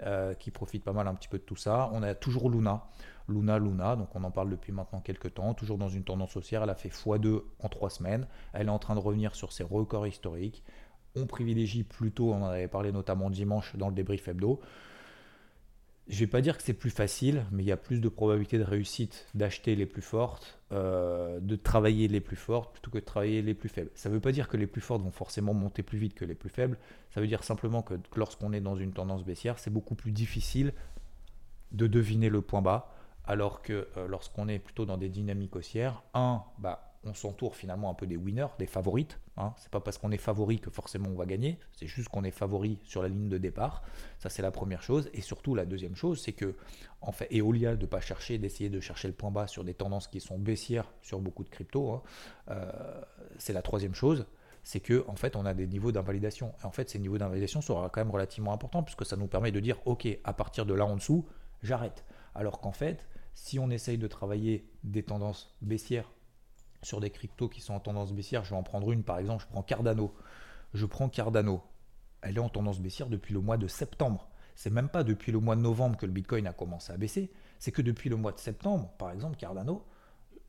euh, 0.03 0.35
qui 0.35 0.51
profite 0.51 0.85
pas 0.85 0.93
mal 0.93 1.07
un 1.09 1.15
petit 1.15 1.29
peu 1.29 1.39
de 1.39 1.43
tout 1.43 1.57
ça. 1.57 1.91
On 1.93 2.03
a 2.03 2.15
toujours 2.15 2.49
Luna, 2.49 2.85
Luna, 3.29 3.59
Luna, 3.59 3.97
donc 3.97 4.09
on 4.15 4.25
en 4.25 4.31
parle 4.31 4.51
depuis 4.51 4.73
maintenant 4.73 5.01
quelques 5.01 5.35
temps, 5.35 5.55
toujours 5.55 5.79
dans 5.79 5.89
une 5.89 6.05
tendance 6.05 6.37
haussière. 6.37 6.63
Elle 6.63 6.71
a 6.71 6.75
fait 6.75 6.89
x2 6.89 7.43
en 7.61 7.69
3 7.69 7.91
semaines. 7.91 8.27
Elle 8.53 8.69
est 8.69 8.71
en 8.71 8.79
train 8.79 8.95
de 8.95 9.01
revenir 9.01 9.35
sur 9.35 9.53
ses 9.53 9.65
records 9.65 10.07
historiques. 10.07 10.63
On 11.17 11.27
privilégie 11.27 11.83
plutôt, 11.83 12.33
on 12.33 12.43
en 12.43 12.49
avait 12.49 12.69
parlé 12.69 12.93
notamment 12.93 13.31
dimanche 13.31 13.75
dans 13.77 13.89
le 13.89 13.95
débrief 13.95 14.29
hebdo, 14.29 14.61
je 16.09 16.21
vais 16.21 16.29
pas 16.29 16.41
dire 16.41 16.57
que 16.57 16.63
c'est 16.63 16.73
plus 16.73 16.91
facile, 16.91 17.45
mais 17.51 17.65
il 17.65 17.67
y 17.67 17.73
a 17.73 17.77
plus 17.77 18.01
de 18.01 18.09
probabilité 18.09 18.59
de 18.59 18.63
réussite 18.63 19.27
d'acheter 19.35 19.75
les 19.75 19.87
plus 19.87 20.03
fortes, 20.03 20.61
euh, 20.71 21.41
de 21.41 21.57
travailler 21.57 22.07
les 22.07 22.21
plus 22.21 22.37
fortes 22.37 22.73
plutôt 22.73 22.93
que 22.93 22.99
de 22.99 23.05
travailler 23.05 23.43
les 23.43 23.55
plus 23.55 23.69
faibles. 23.69 23.91
Ça 23.95 24.09
ne 24.09 24.15
veut 24.15 24.21
pas 24.21 24.31
dire 24.31 24.47
que 24.49 24.57
les 24.57 24.69
plus 24.69 24.81
fortes 24.81 25.03
vont 25.03 25.11
forcément 25.11 25.53
monter 25.53 25.83
plus 25.83 25.99
vite 25.99 26.15
que 26.15 26.25
les 26.25 26.37
plus 26.37 26.49
faibles. 26.49 26.79
Ça 27.11 27.21
veut 27.21 27.27
dire 27.27 27.43
simplement 27.43 27.83
que 27.83 27.95
lorsqu'on 28.15 28.53
est 28.53 28.61
dans 28.61 28.77
une 28.77 28.93
tendance 28.93 29.25
baissière, 29.25 29.59
c'est 29.59 29.73
beaucoup 29.73 29.97
plus 29.97 30.13
difficile 30.13 30.73
de 31.73 31.89
deviner 31.89 32.29
le 32.29 32.41
point 32.41 32.63
bas, 32.63 32.95
alors 33.25 33.61
que 33.63 33.89
euh, 33.97 34.07
lorsqu'on 34.07 34.47
est 34.47 34.61
plutôt 34.61 34.87
dans 34.87 34.99
des 34.99 35.09
dynamiques 35.09 35.57
haussières, 35.57 36.05
un, 36.15 36.45
bah, 36.59 36.86
on 37.07 37.15
s'entoure 37.15 37.57
finalement 37.57 37.91
un 37.91 37.95
peu 37.95 38.07
des 38.07 38.17
winners, 38.17 38.49
des 38.59 38.67
favorites. 38.67 39.19
Hein. 39.37 39.55
C'est 39.57 39.71
pas 39.71 39.81
parce 39.81 39.99
qu'on 39.99 40.11
est 40.11 40.19
favori 40.19 40.59
que 40.59 40.71
forcément 40.71 41.09
on 41.11 41.15
va 41.15 41.27
gagner, 41.27 41.59
c'est 41.73 41.87
juste 41.87 42.09
qu'on 42.09 42.25
est 42.25 42.31
favori 42.31 42.79
sur 42.85 43.03
la 43.03 43.09
ligne 43.09 43.29
de 43.29 43.39
départ. 43.39 43.83
Ça 44.19 44.29
c'est 44.29 44.43
la 44.43 44.51
première 44.51 44.83
chose. 44.83 45.09
Et 45.15 45.21
surtout 45.21 45.55
la 45.55 45.65
deuxième 45.65 45.95
chose, 45.95 46.21
c'est 46.21 46.33
que 46.33 46.55
en 47.01 47.13
fait, 47.13 47.29
Eolia 47.31 47.77
de 47.77 47.83
ne 47.83 47.87
pas 47.87 48.01
chercher, 48.01 48.39
d'essayer 48.39 48.71
de 48.71 48.81
chercher 48.81 49.09
le 49.09 49.15
point 49.15 49.31
bas 49.31 49.47
sur 49.47 49.65
des 49.65 49.75
tendances 49.75 50.09
qui 50.09 50.21
sont 50.21 50.39
baissières 50.39 50.93
sur 51.03 51.21
beaucoup 51.21 51.45
de 51.45 51.51
cryptos, 51.51 51.93
hein, 51.93 52.03
euh, 52.51 53.03
c'est 53.39 53.53
la 53.53 53.63
troisième 53.63 53.95
chose. 53.95 54.27
C'est 54.65 54.81
que 54.81 55.05
en 55.07 55.15
fait 55.15 55.37
on 55.37 55.47
a 55.47 55.55
des 55.55 55.69
niveaux 55.69 55.93
d'invalidation. 55.93 56.53
Et 56.63 56.67
en 56.67 56.73
fait 56.73 56.91
ces 56.91 56.99
niveaux 56.99 57.19
d'invalidation 57.19 57.61
seront 57.61 57.89
quand 57.89 58.01
même 58.01 58.11
relativement 58.11 58.53
importants 58.53 58.83
puisque 58.83 59.07
ça 59.07 59.17
nous 59.17 59.29
permet 59.29 59.53
de 59.53 59.61
dire 59.61 59.79
ok 59.85 60.09
à 60.25 60.33
partir 60.33 60.67
de 60.67 60.75
là 60.75 60.85
en 60.85 60.97
dessous 60.97 61.25
j'arrête. 61.63 62.05
Alors 62.35 62.61
qu'en 62.61 62.73
fait 62.73 63.07
si 63.37 63.59
on 63.59 63.71
essaye 63.71 63.99
de 63.99 64.09
travailler 64.09 64.67
des 64.83 65.03
tendances 65.03 65.55
baissières 65.61 66.11
sur 66.87 67.01
des 67.01 67.11
cryptos 67.11 67.49
qui 67.49 67.61
sont 67.61 67.75
en 67.75 67.81
tendance 67.81 68.13
baissière. 68.13 68.45
Je 68.45 68.51
vais 68.51 68.57
en 68.57 68.63
prendre 68.63 68.93
une, 68.93 69.03
par 69.03 69.19
exemple, 69.19 69.43
je 69.43 69.49
prends 69.49 69.63
Cardano. 69.63 70.15
Je 70.73 70.87
prends 70.87 71.09
Cardano. 71.09 71.63
Elle 72.23 72.37
est 72.37 72.41
en 72.41 72.49
tendance 72.49 72.81
baissière 72.81 73.09
depuis 73.09 73.35
le 73.35 73.41
mois 73.41 73.57
de 73.57 73.67
septembre. 73.67 74.29
C'est 74.55 74.71
même 74.71 74.89
pas 74.89 75.03
depuis 75.03 75.33
le 75.33 75.41
mois 75.41 75.57
de 75.57 75.61
novembre 75.61 75.97
que 75.97 76.07
le 76.07 76.13
Bitcoin 76.13 76.47
a 76.47 76.53
commencé 76.53 76.93
à 76.93 76.97
baisser. 76.97 77.33
C'est 77.59 77.73
que 77.73 77.83
depuis 77.83 78.09
le 78.09 78.17
mois 78.17 78.33
de 78.33 78.39
septembre, 78.39 78.93
par 78.99 79.11
exemple, 79.11 79.37
Cardano, 79.37 79.85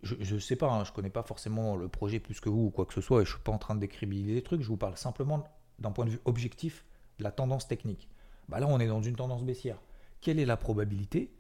je 0.04 0.36
ne 0.36 0.40
sais 0.40 0.56
pas, 0.56 0.72
hein, 0.72 0.84
je 0.84 0.92
ne 0.92 0.96
connais 0.96 1.10
pas 1.10 1.24
forcément 1.24 1.76
le 1.76 1.88
projet 1.90 2.20
plus 2.20 2.40
que 2.40 2.50
vous 2.50 2.66
ou 2.66 2.70
quoi 2.70 2.86
que 2.86 2.94
ce 2.94 3.02
soit, 3.02 3.24
et 3.24 3.26
je 3.26 3.32
ne 3.32 3.36
suis 3.36 3.44
pas 3.44 3.52
en 3.52 3.58
train 3.58 3.74
de 3.74 3.80
décrire 3.80 4.08
les 4.08 4.44
trucs, 4.44 4.62
je 4.62 4.68
vous 4.68 4.78
parle 4.78 4.96
simplement 4.96 5.44
d'un 5.80 5.92
point 5.92 6.06
de 6.06 6.12
vue 6.12 6.22
objectif 6.26 6.86
de 7.18 7.24
la 7.24 7.32
tendance 7.32 7.68
technique. 7.68 8.08
Bah 8.48 8.60
là, 8.60 8.68
on 8.68 8.80
est 8.80 8.88
dans 8.88 9.02
une 9.02 9.16
tendance 9.16 9.44
baissière. 9.44 9.82
Quelle 10.22 10.40
est 10.40 10.46
la 10.46 10.56
probabilité 10.56 11.34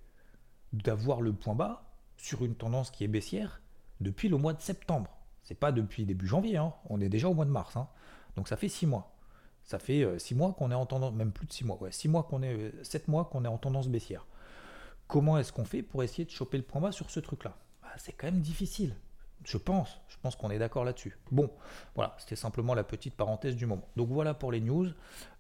d'avoir 0.74 1.22
le 1.22 1.34
point 1.34 1.54
bas 1.54 1.84
sur 2.18 2.44
une 2.44 2.56
tendance 2.56 2.90
qui 2.90 3.04
est 3.04 3.08
baissière 3.08 3.62
depuis 4.02 4.30
le 4.30 4.38
mois 4.38 4.54
de 4.54 4.62
septembre. 4.62 5.12
C'est 5.44 5.56
pas 5.56 5.72
depuis 5.72 6.06
début 6.06 6.28
janvier, 6.28 6.58
hein. 6.58 6.74
on 6.90 7.00
est 7.00 7.10
déjà 7.10 7.30
au 7.30 7.34
mois 7.34 7.46
de 7.46 7.52
mars. 7.52 7.78
Hein. 7.78 7.88
Donc 8.36 8.48
ça 8.48 8.58
fait 8.58 8.70
six 8.70 8.86
mois. 8.86 9.14
Ça 9.64 9.80
fait 9.80 10.04
euh, 10.04 10.18
six 10.18 10.36
mois 10.36 10.54
qu'on 10.54 10.72
est 10.72 10.76
en 10.76 10.86
tendance, 10.86 11.14
même 11.14 11.32
plus 11.32 11.46
de 11.46 11.52
six 11.52 11.66
mois, 11.66 11.82
ouais, 11.82 11.92
six 11.92 12.08
mois 12.08 12.24
qu'on 12.24 12.42
est, 12.42 12.54
euh, 12.54 12.84
sept 12.84 13.08
mois 13.08 13.26
qu'on 13.26 13.44
est 13.44 13.50
en 13.50 13.58
tendance 13.58 13.90
baissière. 13.90 14.26
Comment 15.08 15.38
est-ce 15.38 15.52
qu'on 15.52 15.66
fait 15.66 15.84
pour 15.84 16.04
essayer 16.04 16.26
de 16.26 16.30
choper 16.30 16.58
le 16.58 16.64
point 16.64 16.82
bas 16.82 16.92
sur 16.92 17.10
ce 17.10 17.20
truc-là? 17.20 17.58
Bah, 17.82 17.90
C'est 17.98 18.14
quand 18.14 18.28
même 18.28 18.42
difficile. 18.42 18.96
Je 19.44 19.58
pense, 19.58 20.02
je 20.10 20.18
pense 20.22 20.36
qu'on 20.36 20.50
est 20.50 20.60
d'accord 20.60 20.84
là-dessus. 20.84 21.18
Bon, 21.32 21.50
voilà, 21.96 22.16
c'était 22.18 22.36
simplement 22.36 22.74
la 22.74 22.84
petite 22.84 23.14
parenthèse 23.14 23.56
du 23.56 23.66
moment. 23.66 23.88
Donc 23.96 24.10
voilà 24.10 24.34
pour 24.34 24.52
les 24.52 24.60
news 24.60 24.88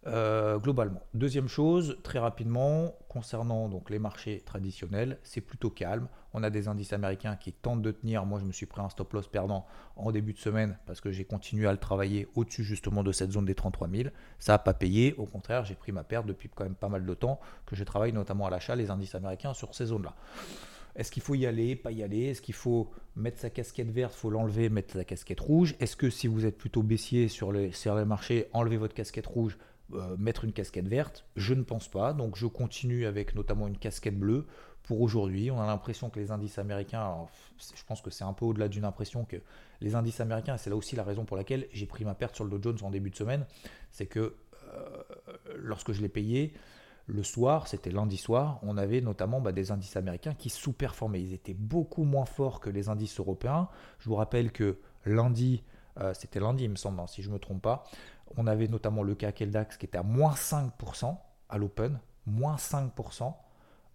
euh, 0.05 0.57
globalement. 0.59 1.01
Deuxième 1.13 1.47
chose, 1.47 1.97
très 2.03 2.19
rapidement, 2.19 2.93
concernant 3.09 3.67
donc 3.67 3.89
les 3.89 3.99
marchés 3.99 4.41
traditionnels, 4.45 5.19
c'est 5.23 5.41
plutôt 5.41 5.69
calme. 5.69 6.07
On 6.37 6.43
a 6.43 6.51
des 6.51 6.67
indices 6.67 6.93
américains 6.93 7.35
qui 7.35 7.51
tentent 7.51 7.81
de 7.81 7.89
tenir. 7.89 8.23
Moi, 8.27 8.39
je 8.39 8.45
me 8.45 8.51
suis 8.51 8.67
pris 8.67 8.79
un 8.79 8.89
stop 8.89 9.11
loss 9.13 9.27
perdant 9.27 9.65
en 9.95 10.11
début 10.11 10.33
de 10.33 10.37
semaine 10.37 10.77
parce 10.85 11.01
que 11.01 11.11
j'ai 11.11 11.25
continué 11.25 11.65
à 11.65 11.71
le 11.71 11.79
travailler 11.79 12.27
au-dessus 12.35 12.63
justement 12.63 13.03
de 13.03 13.11
cette 13.11 13.31
zone 13.31 13.45
des 13.45 13.55
33 13.55 13.89
000. 13.89 14.09
Ça 14.37 14.51
n'a 14.51 14.59
pas 14.59 14.75
payé. 14.75 15.15
Au 15.17 15.25
contraire, 15.25 15.65
j'ai 15.65 15.73
pris 15.73 15.91
ma 15.91 16.03
perte 16.03 16.27
depuis 16.27 16.47
quand 16.53 16.63
même 16.63 16.75
pas 16.75 16.89
mal 16.89 17.07
de 17.07 17.13
temps 17.15 17.39
que 17.65 17.75
je 17.75 17.83
travaille 17.83 18.13
notamment 18.13 18.45
à 18.45 18.51
l'achat 18.51 18.75
les 18.75 18.91
indices 18.91 19.15
américains 19.15 19.55
sur 19.55 19.73
ces 19.73 19.87
zones-là. 19.87 20.13
Est-ce 20.95 21.11
qu'il 21.11 21.23
faut 21.23 21.33
y 21.33 21.47
aller, 21.47 21.75
pas 21.75 21.91
y 21.91 22.03
aller? 22.03 22.25
Est-ce 22.25 22.43
qu'il 22.43 22.53
faut 22.53 22.91
mettre 23.15 23.39
sa 23.39 23.49
casquette 23.49 23.89
verte, 23.89 24.13
faut 24.13 24.29
l'enlever, 24.29 24.69
mettre 24.69 24.93
sa 24.93 25.05
casquette 25.05 25.39
rouge 25.39 25.73
Est-ce 25.79 25.95
que 25.95 26.11
si 26.11 26.27
vous 26.27 26.45
êtes 26.45 26.59
plutôt 26.59 26.83
baissier 26.83 27.29
sur 27.29 27.51
les, 27.51 27.71
sur 27.71 27.95
les 27.95 28.05
marchés, 28.05 28.47
enlevez 28.53 28.77
votre 28.77 28.93
casquette 28.93 29.25
rouge, 29.25 29.57
euh, 29.93 30.15
mettre 30.17 30.43
une 30.43 30.53
casquette 30.53 30.87
verte? 30.87 31.25
Je 31.35 31.55
ne 31.55 31.63
pense 31.63 31.87
pas. 31.87 32.13
Donc 32.13 32.35
je 32.37 32.45
continue 32.45 33.07
avec 33.07 33.33
notamment 33.33 33.67
une 33.67 33.77
casquette 33.79 34.19
bleue 34.19 34.45
pour 34.87 35.01
aujourd'hui. 35.01 35.51
On 35.51 35.59
a 35.61 35.67
l'impression 35.67 36.09
que 36.09 36.19
les 36.19 36.31
indices 36.31 36.57
américains, 36.57 37.27
je 37.59 37.83
pense 37.83 38.01
que 38.01 38.09
c'est 38.09 38.23
un 38.23 38.33
peu 38.33 38.45
au-delà 38.45 38.69
d'une 38.69 38.85
impression 38.85 39.25
que 39.25 39.35
les 39.81 39.95
indices 39.95 40.21
américains, 40.21 40.55
et 40.55 40.57
c'est 40.57 40.69
là 40.69 40.77
aussi 40.77 40.95
la 40.95 41.03
raison 41.03 41.25
pour 41.25 41.37
laquelle 41.37 41.67
j'ai 41.73 41.85
pris 41.85 42.05
ma 42.05 42.15
perte 42.15 42.35
sur 42.35 42.45
le 42.45 42.49
Dow 42.57 42.71
Jones 42.71 42.77
en 42.83 42.89
début 42.89 43.09
de 43.09 43.15
semaine, 43.15 43.45
c'est 43.91 44.07
que 44.07 44.35
euh, 44.73 45.03
lorsque 45.55 45.91
je 45.91 46.01
l'ai 46.01 46.09
payé, 46.09 46.53
le 47.05 47.23
soir, 47.23 47.67
c'était 47.67 47.89
lundi 47.89 48.17
soir, 48.17 48.59
on 48.63 48.77
avait 48.77 49.01
notamment 49.01 49.39
bah, 49.39 49.51
des 49.51 49.71
indices 49.71 49.95
américains 49.95 50.33
qui 50.33 50.49
sous-performaient. 50.49 51.21
Ils 51.21 51.33
étaient 51.33 51.53
beaucoup 51.53 52.03
moins 52.03 52.25
forts 52.25 52.59
que 52.59 52.69
les 52.69 52.89
indices 52.89 53.19
européens. 53.19 53.69
Je 53.99 54.09
vous 54.09 54.15
rappelle 54.15 54.51
que 54.51 54.79
lundi, 55.05 55.63
euh, 55.99 56.13
c'était 56.13 56.39
lundi, 56.39 56.65
il 56.65 56.69
me 56.69 56.75
semble, 56.75 56.99
hein, 56.99 57.07
si 57.07 57.21
je 57.21 57.29
ne 57.29 57.35
me 57.35 57.39
trompe 57.39 57.61
pas, 57.61 57.85
on 58.35 58.45
avait 58.45 58.67
notamment 58.67 59.03
le 59.03 59.15
CAC 59.15 59.41
et 59.41 59.45
le 59.45 59.51
DAX 59.51 59.77
qui 59.77 59.85
était 59.85 59.97
à 59.97 60.03
moins 60.03 60.33
5% 60.33 61.17
à 61.49 61.57
l'open, 61.57 61.99
moins 62.25 62.55
5%. 62.55 63.33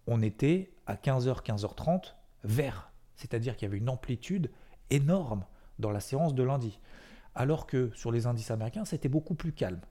On 0.07 0.21
était 0.21 0.73
à 0.85 0.95
15h, 0.95 1.43
15h30 1.43 2.13
vert. 2.43 2.91
C'est-à-dire 3.15 3.55
qu'il 3.55 3.67
y 3.67 3.69
avait 3.69 3.77
une 3.77 3.89
amplitude 3.89 4.51
énorme 4.89 5.45
dans 5.79 5.91
la 5.91 5.99
séance 5.99 6.35
de 6.35 6.43
lundi. 6.43 6.79
Alors 7.35 7.65
que 7.65 7.91
sur 7.95 8.11
les 8.11 8.27
indices 8.27 8.51
américains, 8.51 8.85
c'était 8.85 9.09
beaucoup 9.09 9.35
plus 9.35 9.53
calme 9.53 9.81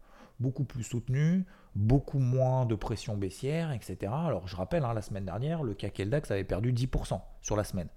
beaucoup 0.43 0.65
plus 0.65 0.83
soutenu, 0.83 1.47
beaucoup 1.75 2.19
moins 2.19 2.67
de 2.67 2.75
pression 2.75 3.17
baissière, 3.17 3.73
etc. 3.73 4.13
Alors 4.13 4.47
je 4.49 4.57
rappelle, 4.57 4.85
hein, 4.85 4.93
la 4.93 5.01
semaine 5.01 5.25
dernière, 5.25 5.63
le 5.63 5.73
CAC 5.73 6.01
et 6.01 6.05
le 6.05 6.11
DAX 6.11 6.31
avaient 6.31 6.45
perdu 6.45 6.73
10% 6.73 7.21
sur 7.41 7.57
la 7.57 7.65
semaine. 7.65 7.89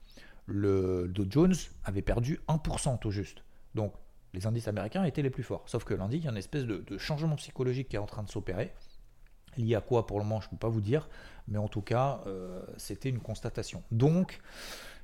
Le 0.45 1.07
Dow 1.07 1.25
Jones 1.29 1.55
avait 1.83 2.03
perdu 2.03 2.39
1% 2.47 2.99
tout 2.99 3.11
juste. 3.11 3.43
Donc 3.73 3.93
les 4.33 4.47
indices 4.47 4.67
américains 4.67 5.03
étaient 5.03 5.23
les 5.23 5.29
plus 5.29 5.43
forts. 5.43 5.63
Sauf 5.65 5.83
que 5.83 5.93
lundi, 5.93 6.17
il 6.17 6.23
y 6.23 6.27
a 6.27 6.31
une 6.31 6.37
espèce 6.37 6.65
de, 6.65 6.97
changement 6.97 7.35
psychologique 7.35 7.89
qui 7.89 7.95
est 7.95 7.99
en 7.99 8.05
train 8.05 8.23
de 8.23 8.29
s'opérer. 8.29 8.73
Lié 9.57 9.75
à 9.75 9.81
quoi 9.81 10.05
pour 10.05 10.19
le 10.19 10.25
moment, 10.25 10.41
je 10.41 10.47
ne 10.47 10.51
peux 10.51 10.57
pas 10.57 10.69
vous 10.69 10.81
dire. 10.81 11.09
Mais 11.47 11.57
en 11.57 11.67
tout 11.67 11.81
cas, 11.81 12.21
euh, 12.27 12.61
c'était 12.77 13.09
une 13.09 13.19
constatation. 13.19 13.83
Donc, 13.91 14.39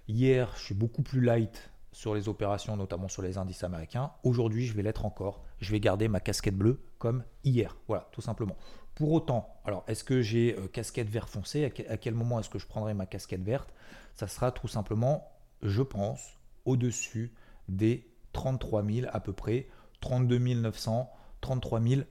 hier, 0.07 0.51
je 0.55 0.65
suis 0.65 0.75
beaucoup 0.75 1.03
plus 1.03 1.21
light 1.21 1.71
sur 1.91 2.15
les 2.15 2.29
opérations, 2.29 2.77
notamment 2.77 3.07
sur 3.07 3.21
les 3.21 3.37
indices 3.37 3.63
américains. 3.63 4.11
Aujourd'hui, 4.23 4.65
je 4.65 4.73
vais 4.73 4.81
l'être 4.81 5.05
encore. 5.05 5.43
Je 5.59 5.71
vais 5.71 5.79
garder 5.79 6.07
ma 6.07 6.19
casquette 6.19 6.57
bleue 6.57 6.81
comme 6.99 7.23
hier. 7.43 7.75
Voilà, 7.87 8.07
tout 8.11 8.21
simplement. 8.21 8.55
Pour 8.95 9.11
autant, 9.11 9.55
alors 9.65 9.83
est-ce 9.87 10.03
que 10.03 10.21
j'ai 10.21 10.55
euh, 10.57 10.67
casquette 10.67 11.09
vert 11.09 11.29
foncé? 11.29 11.65
À, 11.89 11.97
quel 11.97 12.13
moment 12.13 12.39
est-ce 12.39 12.49
que 12.49 12.59
je 12.59 12.67
prendrai 12.67 12.93
ma 12.93 13.05
casquette 13.05 13.43
verte? 13.43 13.73
Ça 14.13 14.27
sera 14.27 14.51
tout 14.51 14.67
simplement, 14.67 15.31
je 15.61 15.81
pense, 15.81 16.37
au-dessus 16.65 17.33
des 17.67 18.07
33 18.33 18.83
000 18.85 19.07
à 19.11 19.19
peu 19.19 19.33
près, 19.33 19.67
32 20.01 20.37
900, 20.37 21.11
33 21.41 21.81
000 21.81 22.01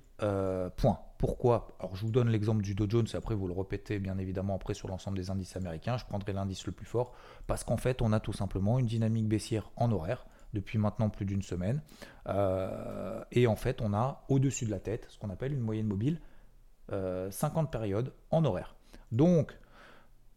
points. 0.76 1.00
Pourquoi? 1.20 1.76
Alors 1.80 1.96
je 1.96 2.06
vous 2.06 2.10
donne 2.10 2.28
l'exemple 2.28 2.62
du 2.62 2.74
Dow 2.74 2.88
Jones 2.88 3.06
après 3.14 3.34
vous 3.34 3.46
le 3.46 3.52
répétez 3.52 3.98
bien 3.98 4.16
évidemment 4.16 4.54
après 4.54 4.72
sur 4.72 4.88
l'ensemble 4.88 5.18
des 5.18 5.30
indices 5.30 5.54
américains. 5.56 5.96
Je 5.98 6.04
prendrai 6.06 6.32
l'indice 6.32 6.64
le 6.66 6.72
plus 6.72 6.86
fort 6.86 7.12
parce 7.46 7.62
qu'en 7.62 7.76
fait 7.76 8.00
on 8.00 8.12
a 8.12 8.20
tout 8.20 8.32
simplement 8.32 8.78
une 8.78 8.86
dynamique 8.86 9.28
baissière 9.28 9.70
en 9.76 9.92
horaire 9.92 10.24
depuis 10.54 10.78
maintenant 10.78 11.10
plus 11.10 11.26
d'une 11.26 11.42
semaine. 11.42 11.82
Euh, 12.28 13.22
et 13.32 13.46
en 13.46 13.56
fait 13.56 13.80
on 13.82 13.92
a 13.92 14.24
au-dessus 14.28 14.64
de 14.64 14.70
la 14.70 14.80
tête 14.80 15.06
ce 15.10 15.18
qu'on 15.18 15.30
appelle 15.30 15.52
une 15.52 15.60
moyenne 15.60 15.86
mobile 15.86 16.20
50 16.88 16.92
euh, 16.92 17.70
périodes 17.70 18.12
en 18.30 18.44
horaire. 18.44 18.74
Donc 19.12 19.58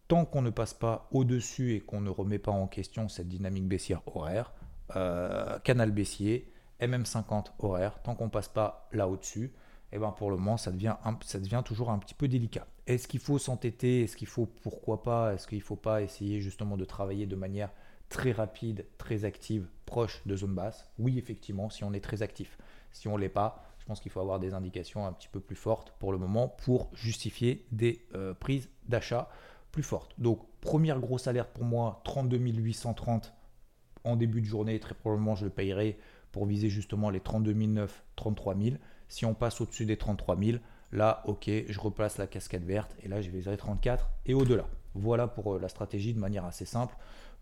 tant 0.08 0.26
qu'on 0.26 0.42
ne 0.42 0.50
passe 0.50 0.74
pas 0.74 1.08
au-dessus 1.12 1.76
et 1.76 1.80
qu'on 1.80 2.02
ne 2.02 2.10
remet 2.10 2.40
pas 2.40 2.52
en 2.52 2.68
question 2.68 3.08
cette 3.08 3.30
dynamique 3.30 3.68
baissière 3.68 4.02
horaire, 4.06 4.54
euh, 4.96 5.58
canal 5.60 5.92
baissier, 5.92 6.52
MM50 6.88 7.48
horaire, 7.60 8.02
tant 8.04 8.16
qu'on 8.16 8.26
ne 8.26 8.30
passe 8.30 8.50
pas 8.50 8.88
là 8.92 9.08
au-dessus, 9.08 9.54
et 9.92 9.98
eh 9.98 10.00
ben 10.00 10.12
pour 10.12 10.32
le 10.32 10.38
moment, 10.38 10.58
ça 10.58 10.72
devient, 10.72 10.96
ça 11.24 11.40
devient 11.40 11.62
toujours 11.64 11.92
un 11.92 12.00
petit 12.00 12.16
peu 12.16 12.28
délicat. 12.28 12.66
Est-ce 12.88 13.08
qu'il 13.08 13.20
faut 13.20 13.38
s'entêter? 13.38 14.04
Est-ce 14.04 14.18
qu'il 14.18 14.28
faut, 14.28 14.48
pourquoi 14.48 15.04
pas? 15.04 15.36
Est-ce 15.36 15.48
qu'il 15.48 15.60
ne 15.60 15.64
faut 15.64 15.76
pas 15.76 16.02
essayer 16.02 16.42
justement 16.42 16.78
de 16.78 16.86
travailler 16.86 17.28
de 17.28 17.36
manière 17.36 17.70
très 18.10 18.32
rapide, 18.32 18.88
très 18.98 19.24
active, 19.24 19.68
proche 19.86 20.26
de 20.26 20.36
zone 20.36 20.56
basse? 20.56 20.90
Oui, 20.98 21.20
effectivement, 21.20 21.70
si 21.70 21.84
on 21.84 21.94
est 21.94 22.04
très 22.04 22.24
actif. 22.24 22.58
Si 22.92 23.08
on 23.08 23.18
ne 23.18 23.22
l'est 23.22 23.30
pas, 23.30 23.64
je 23.78 23.86
pense 23.86 24.00
qu'il 24.00 24.12
faut 24.12 24.20
avoir 24.20 24.40
des 24.40 24.56
indications 24.56 25.06
un 25.06 25.14
petit 25.14 25.28
peu 25.28 25.40
plus 25.40 25.56
fortes 25.56 25.94
pour 26.00 26.12
le 26.12 26.18
moment 26.18 26.48
pour 26.48 26.90
justifier 26.94 27.68
des 27.72 28.04
euh, 28.16 28.34
prises 28.34 28.70
d'achat 28.88 29.30
plus 29.72 29.84
fortes. 29.84 30.14
Donc, 30.18 30.40
première 30.62 31.00
grosse 31.00 31.28
alerte 31.28 31.52
pour 31.54 31.66
moi, 31.66 32.02
32 32.06 32.38
830 32.38 33.34
en 34.06 34.16
début 34.16 34.42
de 34.42 34.46
journée. 34.46 34.80
Très 34.80 34.96
probablement, 34.96 35.36
je 35.36 35.46
le 35.46 35.52
payerai 35.52 36.00
pour 36.34 36.46
viser 36.46 36.68
justement 36.68 37.10
les 37.10 37.22
32 37.22 37.54
900, 37.54 37.94
33 38.18 38.56
000. 38.58 38.76
Si 39.08 39.26
on 39.26 39.34
passe 39.34 39.62
au-dessus 39.62 39.86
des 39.86 39.96
33 39.96 40.38
000, 40.38 40.58
là, 40.92 41.24
ok, 41.26 41.50
je 41.68 41.80
replace 41.80 42.18
la 42.18 42.28
casquette 42.28 42.66
verte 42.66 42.94
et 43.02 43.08
là, 43.08 43.22
je 43.22 43.30
les 43.30 43.58
34 43.58 44.10
et 44.26 44.34
au-delà. 44.34 44.66
Voilà 44.96 45.28
pour 45.28 45.54
euh, 45.54 45.60
la 45.60 45.70
stratégie 45.70 46.14
de 46.14 46.20
manière 46.20 46.44
assez 46.44 46.66
simple 46.66 46.96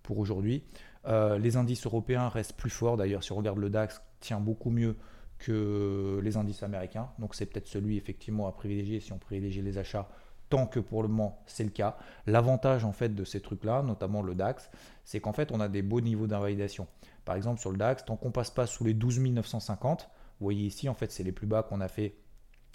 pour 0.03 0.19
aujourd'hui. 0.19 0.63
Euh, 1.07 1.39
les 1.39 1.57
indices 1.57 1.85
européens 1.85 2.27
restent 2.27 2.53
plus 2.53 2.69
forts. 2.69 2.97
D'ailleurs, 2.97 3.23
si 3.23 3.31
on 3.31 3.37
regarde 3.37 3.57
le 3.57 3.69
DAX, 3.69 4.01
tient 4.19 4.39
beaucoup 4.39 4.69
mieux 4.69 4.97
que 5.39 6.19
les 6.21 6.37
indices 6.37 6.61
américains. 6.61 7.09
Donc 7.17 7.33
c'est 7.33 7.45
peut-être 7.45 7.67
celui 7.67 7.97
effectivement 7.97 8.47
à 8.47 8.51
privilégier 8.51 8.99
si 8.99 9.13
on 9.13 9.17
privilégie 9.17 9.61
les 9.61 9.77
achats 9.77 10.07
tant 10.51 10.67
que 10.67 10.79
pour 10.79 11.01
le 11.01 11.07
moment 11.07 11.41
c'est 11.47 11.63
le 11.63 11.71
cas. 11.71 11.97
L'avantage 12.27 12.85
en 12.85 12.91
fait 12.91 13.15
de 13.15 13.23
ces 13.23 13.39
trucs-là, 13.39 13.81
notamment 13.81 14.21
le 14.21 14.35
DAX, 14.35 14.69
c'est 15.05 15.19
qu'en 15.19 15.33
fait 15.33 15.51
on 15.51 15.59
a 15.59 15.67
des 15.67 15.81
beaux 15.81 16.01
niveaux 16.01 16.27
d'invalidation. 16.27 16.87
Par 17.25 17.35
exemple 17.35 17.59
sur 17.59 17.71
le 17.71 17.77
DAX, 17.77 18.05
tant 18.05 18.15
qu'on 18.15 18.31
passe 18.31 18.51
pas 18.51 18.67
sous 18.67 18.83
les 18.83 18.93
12 18.93 19.19
950, 19.19 20.09
vous 20.39 20.45
voyez 20.45 20.65
ici, 20.65 20.89
en 20.89 20.95
fait, 20.95 21.11
c'est 21.11 21.23
les 21.23 21.31
plus 21.31 21.47
bas 21.47 21.63
qu'on 21.63 21.81
a 21.81 21.87
fait 21.87 22.15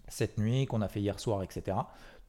cette 0.08 0.38
nuit, 0.38 0.66
qu'on 0.66 0.82
a 0.82 0.88
fait 0.88 1.00
hier 1.00 1.18
soir, 1.18 1.42
etc. 1.42 1.76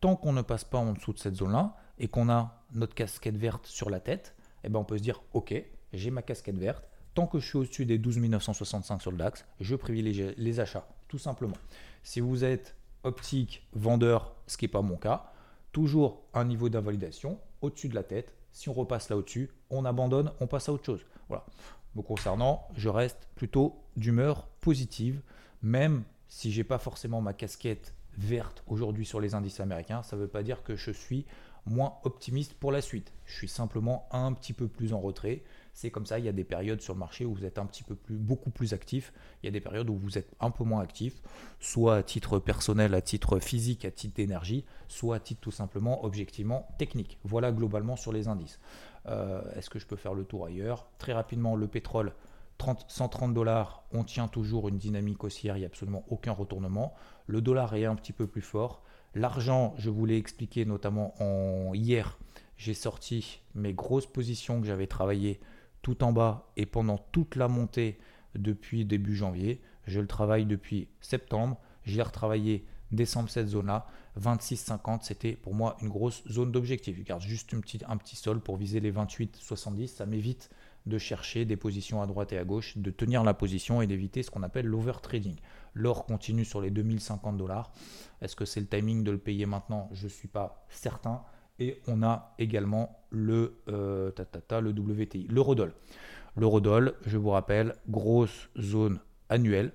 Tant 0.01 0.15
qu'on 0.15 0.33
ne 0.33 0.41
passe 0.41 0.63
pas 0.63 0.79
en 0.79 0.93
dessous 0.93 1.13
de 1.13 1.19
cette 1.19 1.35
zone-là 1.35 1.75
et 1.99 2.07
qu'on 2.07 2.29
a 2.29 2.63
notre 2.73 2.95
casquette 2.95 3.37
verte 3.37 3.67
sur 3.67 3.89
la 3.89 3.99
tête, 3.99 4.35
eh 4.63 4.69
ben 4.69 4.79
on 4.79 4.83
peut 4.83 4.97
se 4.97 5.03
dire, 5.03 5.21
ok, 5.33 5.53
j'ai 5.93 6.11
ma 6.11 6.23
casquette 6.23 6.57
verte. 6.57 6.87
Tant 7.13 7.27
que 7.27 7.39
je 7.39 7.47
suis 7.47 7.57
au-dessus 7.57 7.85
des 7.85 7.97
12 7.97 8.17
965 8.17 9.01
sur 9.01 9.11
le 9.11 9.17
DAX, 9.17 9.45
je 9.59 9.75
privilégie 9.75 10.33
les 10.37 10.59
achats, 10.59 10.87
tout 11.07 11.19
simplement. 11.19 11.57
Si 12.03 12.19
vous 12.19 12.43
êtes 12.43 12.75
optique, 13.03 13.67
vendeur, 13.73 14.35
ce 14.47 14.57
qui 14.57 14.65
n'est 14.65 14.71
pas 14.71 14.81
mon 14.81 14.97
cas, 14.97 15.31
toujours 15.71 16.23
un 16.33 16.45
niveau 16.45 16.69
d'invalidation 16.69 17.39
au-dessus 17.61 17.89
de 17.89 17.95
la 17.95 18.03
tête. 18.03 18.33
Si 18.51 18.69
on 18.69 18.73
repasse 18.73 19.09
là 19.09 19.17
au-dessus, 19.17 19.51
on 19.69 19.85
abandonne, 19.85 20.31
on 20.39 20.47
passe 20.47 20.69
à 20.69 20.73
autre 20.73 20.85
chose. 20.85 21.05
Voilà. 21.27 21.45
Concernant, 22.03 22.67
je 22.75 22.89
reste 22.89 23.27
plutôt 23.35 23.83
d'humeur 23.95 24.47
positive, 24.61 25.21
même 25.61 26.03
si 26.27 26.51
j'ai 26.51 26.63
pas 26.63 26.77
forcément 26.77 27.21
ma 27.21 27.33
casquette 27.33 27.93
verte 28.17 28.63
aujourd'hui 28.67 29.05
sur 29.05 29.19
les 29.19 29.35
indices 29.35 29.59
américains, 29.59 30.03
ça 30.03 30.15
veut 30.15 30.27
pas 30.27 30.43
dire 30.43 30.63
que 30.63 30.75
je 30.75 30.91
suis 30.91 31.25
moins 31.65 31.95
optimiste 32.03 32.53
pour 32.53 32.71
la 32.71 32.81
suite. 32.81 33.13
Je 33.25 33.35
suis 33.35 33.47
simplement 33.47 34.07
un 34.11 34.33
petit 34.33 34.53
peu 34.53 34.67
plus 34.67 34.93
en 34.93 34.99
retrait. 34.99 35.43
C'est 35.77 35.91
comme 35.91 36.07
ça, 36.07 36.17
il 36.17 36.25
y 36.25 36.27
a 36.27 36.31
des 36.31 36.43
périodes 36.43 36.81
sur 36.81 36.95
le 36.95 36.99
marché 36.99 37.23
où 37.23 37.35
vous 37.35 37.45
êtes 37.45 37.59
un 37.59 37.65
petit 37.67 37.83
peu 37.83 37.93
plus, 37.93 38.17
beaucoup 38.17 38.49
plus 38.49 38.73
actif. 38.73 39.13
Il 39.43 39.45
y 39.45 39.49
a 39.49 39.51
des 39.51 39.61
périodes 39.61 39.91
où 39.91 39.95
vous 39.95 40.17
êtes 40.17 40.33
un 40.39 40.49
peu 40.49 40.63
moins 40.63 40.81
actif, 40.81 41.21
soit 41.59 41.97
à 41.97 42.01
titre 42.01 42.39
personnel, 42.39 42.95
à 42.95 43.01
titre 43.01 43.37
physique, 43.37 43.85
à 43.85 43.91
titre 43.91 44.15
d'énergie, 44.15 44.65
soit 44.87 45.17
à 45.17 45.19
titre 45.19 45.39
tout 45.39 45.51
simplement 45.51 46.03
objectivement 46.03 46.67
technique. 46.79 47.19
Voilà 47.23 47.51
globalement 47.51 47.95
sur 47.95 48.11
les 48.11 48.27
indices. 48.27 48.59
Euh, 49.05 49.43
est-ce 49.53 49.69
que 49.69 49.77
je 49.77 49.85
peux 49.85 49.95
faire 49.95 50.15
le 50.15 50.25
tour 50.25 50.47
ailleurs? 50.47 50.89
Très 50.97 51.13
rapidement, 51.13 51.55
le 51.55 51.67
pétrole, 51.67 52.15
130 52.87 53.35
dollars, 53.35 53.83
on 53.91 54.03
tient 54.03 54.27
toujours 54.27 54.69
une 54.69 54.79
dynamique 54.79 55.23
haussière, 55.23 55.57
il 55.57 55.59
n'y 55.59 55.65
a 55.65 55.67
absolument 55.67 56.05
aucun 56.09 56.31
retournement. 56.31 56.95
Le 57.27 57.39
dollar 57.39 57.75
est 57.75 57.85
un 57.85 57.93
petit 57.93 58.13
peu 58.13 58.25
plus 58.25 58.41
fort. 58.41 58.81
L'argent, 59.13 59.75
je 59.77 59.91
vous 59.91 60.07
l'ai 60.07 60.17
expliqué 60.17 60.65
notamment 60.65 61.13
en 61.21 61.75
hier, 61.75 62.17
j'ai 62.57 62.73
sorti 62.73 63.41
mes 63.53 63.73
grosses 63.73 64.07
positions 64.07 64.59
que 64.59 64.65
j'avais 64.65 64.87
travaillées 64.87 65.39
tout 65.87 66.03
en 66.03 66.11
bas 66.11 66.51
et 66.57 66.65
pendant 66.65 66.97
toute 66.97 67.37
la 67.37 67.47
montée 67.47 67.97
depuis 68.35 68.83
début 68.83 69.15
janvier. 69.15 69.61
Je 69.85 70.01
le 70.01 70.07
travaille 70.07 70.45
depuis 70.45 70.89
septembre. 70.99 71.61
J'ai 71.85 72.01
retravaillé 72.01 72.65
décembre 72.91 73.29
cette 73.29 73.47
zone-là. 73.47 73.87
26,50, 74.19 75.03
c'était 75.03 75.37
pour 75.37 75.53
moi 75.53 75.77
une 75.81 75.87
grosse 75.87 76.27
zone 76.27 76.51
d'objectif. 76.51 76.97
Je 76.97 77.03
garde 77.03 77.21
juste 77.21 77.53
un 77.53 77.61
petit, 77.61 77.79
un 77.87 77.95
petit 77.95 78.17
sol 78.17 78.41
pour 78.41 78.57
viser 78.57 78.81
les 78.81 78.91
28,70. 78.91 79.87
Ça 79.87 80.05
m'évite 80.05 80.49
de 80.87 80.97
chercher 80.97 81.45
des 81.45 81.55
positions 81.55 82.01
à 82.01 82.05
droite 82.05 82.33
et 82.33 82.37
à 82.37 82.43
gauche, 82.43 82.77
de 82.77 82.91
tenir 82.91 83.23
la 83.23 83.33
position 83.33 83.81
et 83.81 83.87
d'éviter 83.87 84.23
ce 84.23 84.29
qu'on 84.29 84.43
appelle 84.43 84.65
l'overtrading. 84.65 85.37
L'or 85.73 86.05
continue 86.05 86.43
sur 86.43 86.59
les 86.59 86.69
2050 86.69 87.37
dollars. 87.37 87.71
Est-ce 88.21 88.35
que 88.35 88.43
c'est 88.43 88.59
le 88.59 88.67
timing 88.67 89.05
de 89.05 89.11
le 89.11 89.19
payer 89.19 89.45
maintenant? 89.45 89.89
Je 89.93 90.03
ne 90.03 90.09
suis 90.09 90.27
pas 90.27 90.65
certain. 90.67 91.23
Et 91.59 91.81
on 91.87 92.03
a 92.03 92.33
également 92.37 92.99
le, 93.09 93.57
euh, 93.69 94.11
le 94.61 94.69
WTI, 94.69 95.27
l'eurodoll. 95.29 95.73
L'eurodoll, 96.35 96.93
je 97.05 97.17
vous 97.17 97.29
rappelle, 97.29 97.75
grosse 97.89 98.49
zone 98.59 98.99
annuelle. 99.29 99.71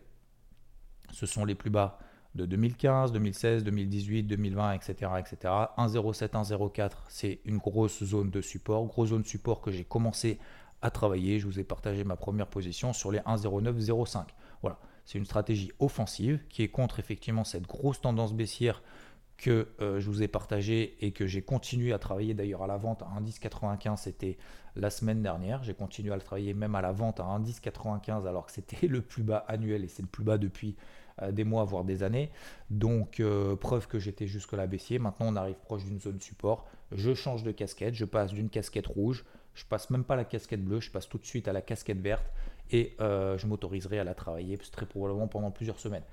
Ce 1.13 1.27
sont 1.27 1.45
les 1.45 1.55
plus 1.55 1.71
bas 1.71 1.99
de 2.35 2.47
2015, 2.47 3.13
2016, 3.13 3.65
2018, 3.65 4.23
2020, 4.25 4.73
etc. 4.73 5.11
etc. 5.19 5.37
1,07, 5.77 6.29
1,04, 6.29 6.91
c'est 7.09 7.41
une 7.45 7.59
grosse 7.59 8.03
zone 8.05 8.31
de 8.31 8.41
support, 8.41 8.87
grosse 8.87 9.11
zone 9.11 9.23
de 9.23 9.27
support 9.27 9.61
que 9.61 9.71
j'ai 9.71 9.85
commencé 9.85 10.39
à 10.81 10.91
travailler. 10.91 11.39
Je 11.39 11.47
vous 11.47 11.59
ai 11.59 11.65
partagé 11.65 12.05
ma 12.05 12.17
première 12.17 12.47
position 12.47 12.93
sur 12.93 13.11
les 13.11 13.19
1,09, 13.21 13.79
0,5. 13.79 14.25
Voilà, 14.63 14.79
c'est 15.05 15.19
une 15.19 15.27
stratégie 15.27 15.73
offensive 15.79 16.41
qui 16.49 16.63
est 16.63 16.69
contre 16.69 17.01
effectivement 17.01 17.45
cette 17.45 17.67
grosse 17.67 18.01
tendance 18.01 18.33
baissière 18.33 18.83
que 19.43 19.67
euh, 19.81 19.99
je 19.99 20.09
vous 20.09 20.23
ai 20.23 20.29
partagée 20.29 20.97
et 21.05 21.11
que 21.11 21.27
j'ai 21.27 21.43
continué 21.43 21.93
à 21.93 21.99
travailler 21.99 22.33
d'ailleurs 22.33 22.63
à 22.63 22.69
la 22.69 22.77
vente 22.77 23.03
à 23.03 23.07
1,1095, 23.21 23.97
c'était 23.97 24.39
la 24.77 24.89
semaine 24.89 25.21
dernière. 25.21 25.65
J'ai 25.65 25.75
continué 25.75 26.13
à 26.13 26.17
le 26.17 26.23
travailler 26.23 26.55
même 26.55 26.77
à 26.77 26.81
la 26.81 26.93
vente 26.93 27.19
à 27.19 27.25
1,1095 27.25 28.25
alors 28.29 28.47
que 28.47 28.53
c'était 28.53 28.87
le 28.87 29.03
plus 29.03 29.25
bas 29.25 29.45
annuel 29.49 29.83
et 29.83 29.89
c'est 29.89 30.03
le 30.03 30.09
plus 30.09 30.23
bas 30.23 30.39
depuis 30.39 30.77
euh, 31.21 31.33
des 31.33 31.43
mois, 31.43 31.65
voire 31.65 31.83
des 31.83 32.05
années. 32.05 32.31
Donc, 32.71 33.19
euh, 33.19 33.57
preuve 33.57 33.89
que 33.89 33.99
j'étais 33.99 34.29
jusque-là 34.29 34.69
baissier. 34.69 35.01
Maintenant, 35.01 35.27
on 35.29 35.35
arrive 35.35 35.57
proche 35.57 35.85
d'une 35.85 36.01
zone 36.01 36.21
support. 36.21 36.69
Je 36.93 37.13
change 37.13 37.43
de 37.43 37.51
casquette. 37.51 37.95
Je 37.95 38.05
passe 38.05 38.33
d'une 38.33 38.49
casquette 38.49 38.87
rouge. 38.87 39.25
Je 39.55 39.65
passe 39.65 39.91
même 39.91 40.05
pas 40.05 40.15
la 40.15 40.25
casquette 40.25 40.65
bleue. 40.65 40.79
Je 40.79 40.93
passe 40.93 41.09
tout 41.09 41.19
de 41.19 41.27
suite 41.27 41.49
à 41.49 41.53
la 41.53 41.63
casquette 41.63 42.01
verte. 42.01 42.33
Et 42.71 42.95
je 42.99 43.47
m'autoriserai 43.47 43.99
à 43.99 44.05
la 44.05 44.15
travailler 44.15 44.57
très 44.57 44.87
probablement 44.87 45.29
pendant 45.29 45.51
plusieurs 45.51 45.79
semaines. 45.79 46.05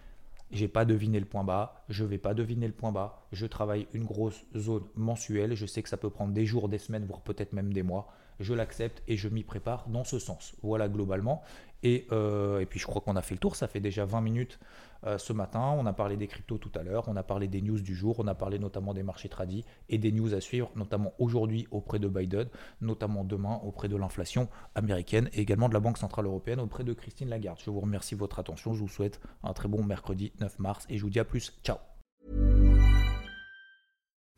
J'ai 0.51 0.67
pas 0.67 0.83
deviné 0.83 1.19
le 1.19 1.25
point 1.25 1.43
bas, 1.43 1.83
je 1.89 2.03
vais 2.03 2.17
pas 2.17 2.33
deviner 2.33 2.67
le 2.67 2.73
point 2.73 2.91
bas. 2.91 3.27
Je 3.31 3.45
travaille 3.45 3.87
une 3.93 4.05
grosse 4.05 4.43
zone 4.55 4.83
mensuelle. 4.95 5.53
Je 5.55 5.65
sais 5.67 5.83
que 5.83 5.89
ça 5.89 5.97
peut 5.97 6.09
prendre 6.09 6.33
des 6.33 6.45
jours, 6.45 6.69
des 6.69 6.79
semaines, 6.79 7.05
voire 7.05 7.21
peut-être 7.21 7.53
même 7.53 7.71
des 7.71 7.83
mois. 7.83 8.07
Je 8.39 8.53
l'accepte 8.53 9.03
et 9.07 9.17
je 9.17 9.29
m'y 9.29 9.43
prépare 9.43 9.87
dans 9.89 10.03
ce 10.03 10.19
sens. 10.19 10.53
Voilà 10.61 10.87
globalement. 10.87 11.41
Et, 11.81 12.07
et 12.11 12.65
puis 12.65 12.79
je 12.79 12.85
crois 12.85 13.01
qu'on 13.01 13.15
a 13.15 13.21
fait 13.21 13.35
le 13.35 13.39
tour. 13.39 13.55
Ça 13.55 13.67
fait 13.67 13.79
déjà 13.79 14.03
20 14.03 14.21
minutes 14.21 14.59
euh, 15.05 15.17
ce 15.17 15.31
matin. 15.31 15.73
On 15.77 15.85
a 15.85 15.93
parlé 15.93 16.17
des 16.17 16.27
cryptos 16.27 16.57
tout 16.57 16.71
à 16.75 16.83
l'heure, 16.83 17.07
on 17.07 17.15
a 17.15 17.23
parlé 17.23 17.47
des 17.47 17.61
news 17.61 17.79
du 17.79 17.95
jour, 17.95 18.19
on 18.19 18.27
a 18.27 18.35
parlé 18.35 18.59
notamment 18.59 18.93
des 18.93 19.03
marchés 19.03 19.29
tradis 19.29 19.63
et 19.87 19.97
des 19.97 20.11
news 20.11 20.33
à 20.33 20.41
suivre, 20.41 20.71
notamment 20.75 21.13
aujourd'hui 21.19 21.67
auprès 21.71 21.99
de 21.99 22.09
Biden, 22.09 22.49
notamment 22.81 23.23
demain 23.23 23.61
auprès 23.63 23.87
de 23.87 23.95
l'inflation 23.95 24.49
américaine 24.75 25.29
et 25.31 25.39
également 25.39 25.69
de 25.69 25.73
la 25.73 25.79
Banque 25.79 25.97
Centrale 25.97 26.25
Européenne 26.25 26.59
auprès 26.59 26.83
de 26.83 26.91
Christine 26.91 27.29
Lagarde. 27.29 27.59
Je 27.63 27.69
vous 27.69 27.79
remercie 27.79 28.15
de 28.15 28.19
votre 28.19 28.39
attention, 28.39 28.73
je 28.73 28.81
vous 28.81 28.89
souhaite 28.89 29.21
un 29.43 29.53
très 29.53 29.69
bon 29.69 29.83
mercredi 29.83 30.33
9 30.41 30.59
mars 30.59 30.85
et 30.89 30.97
je 30.97 31.03
vous 31.03 31.09
dis 31.09 31.19
à 31.19 31.25
plus. 31.25 31.53
Ciao 31.63 31.77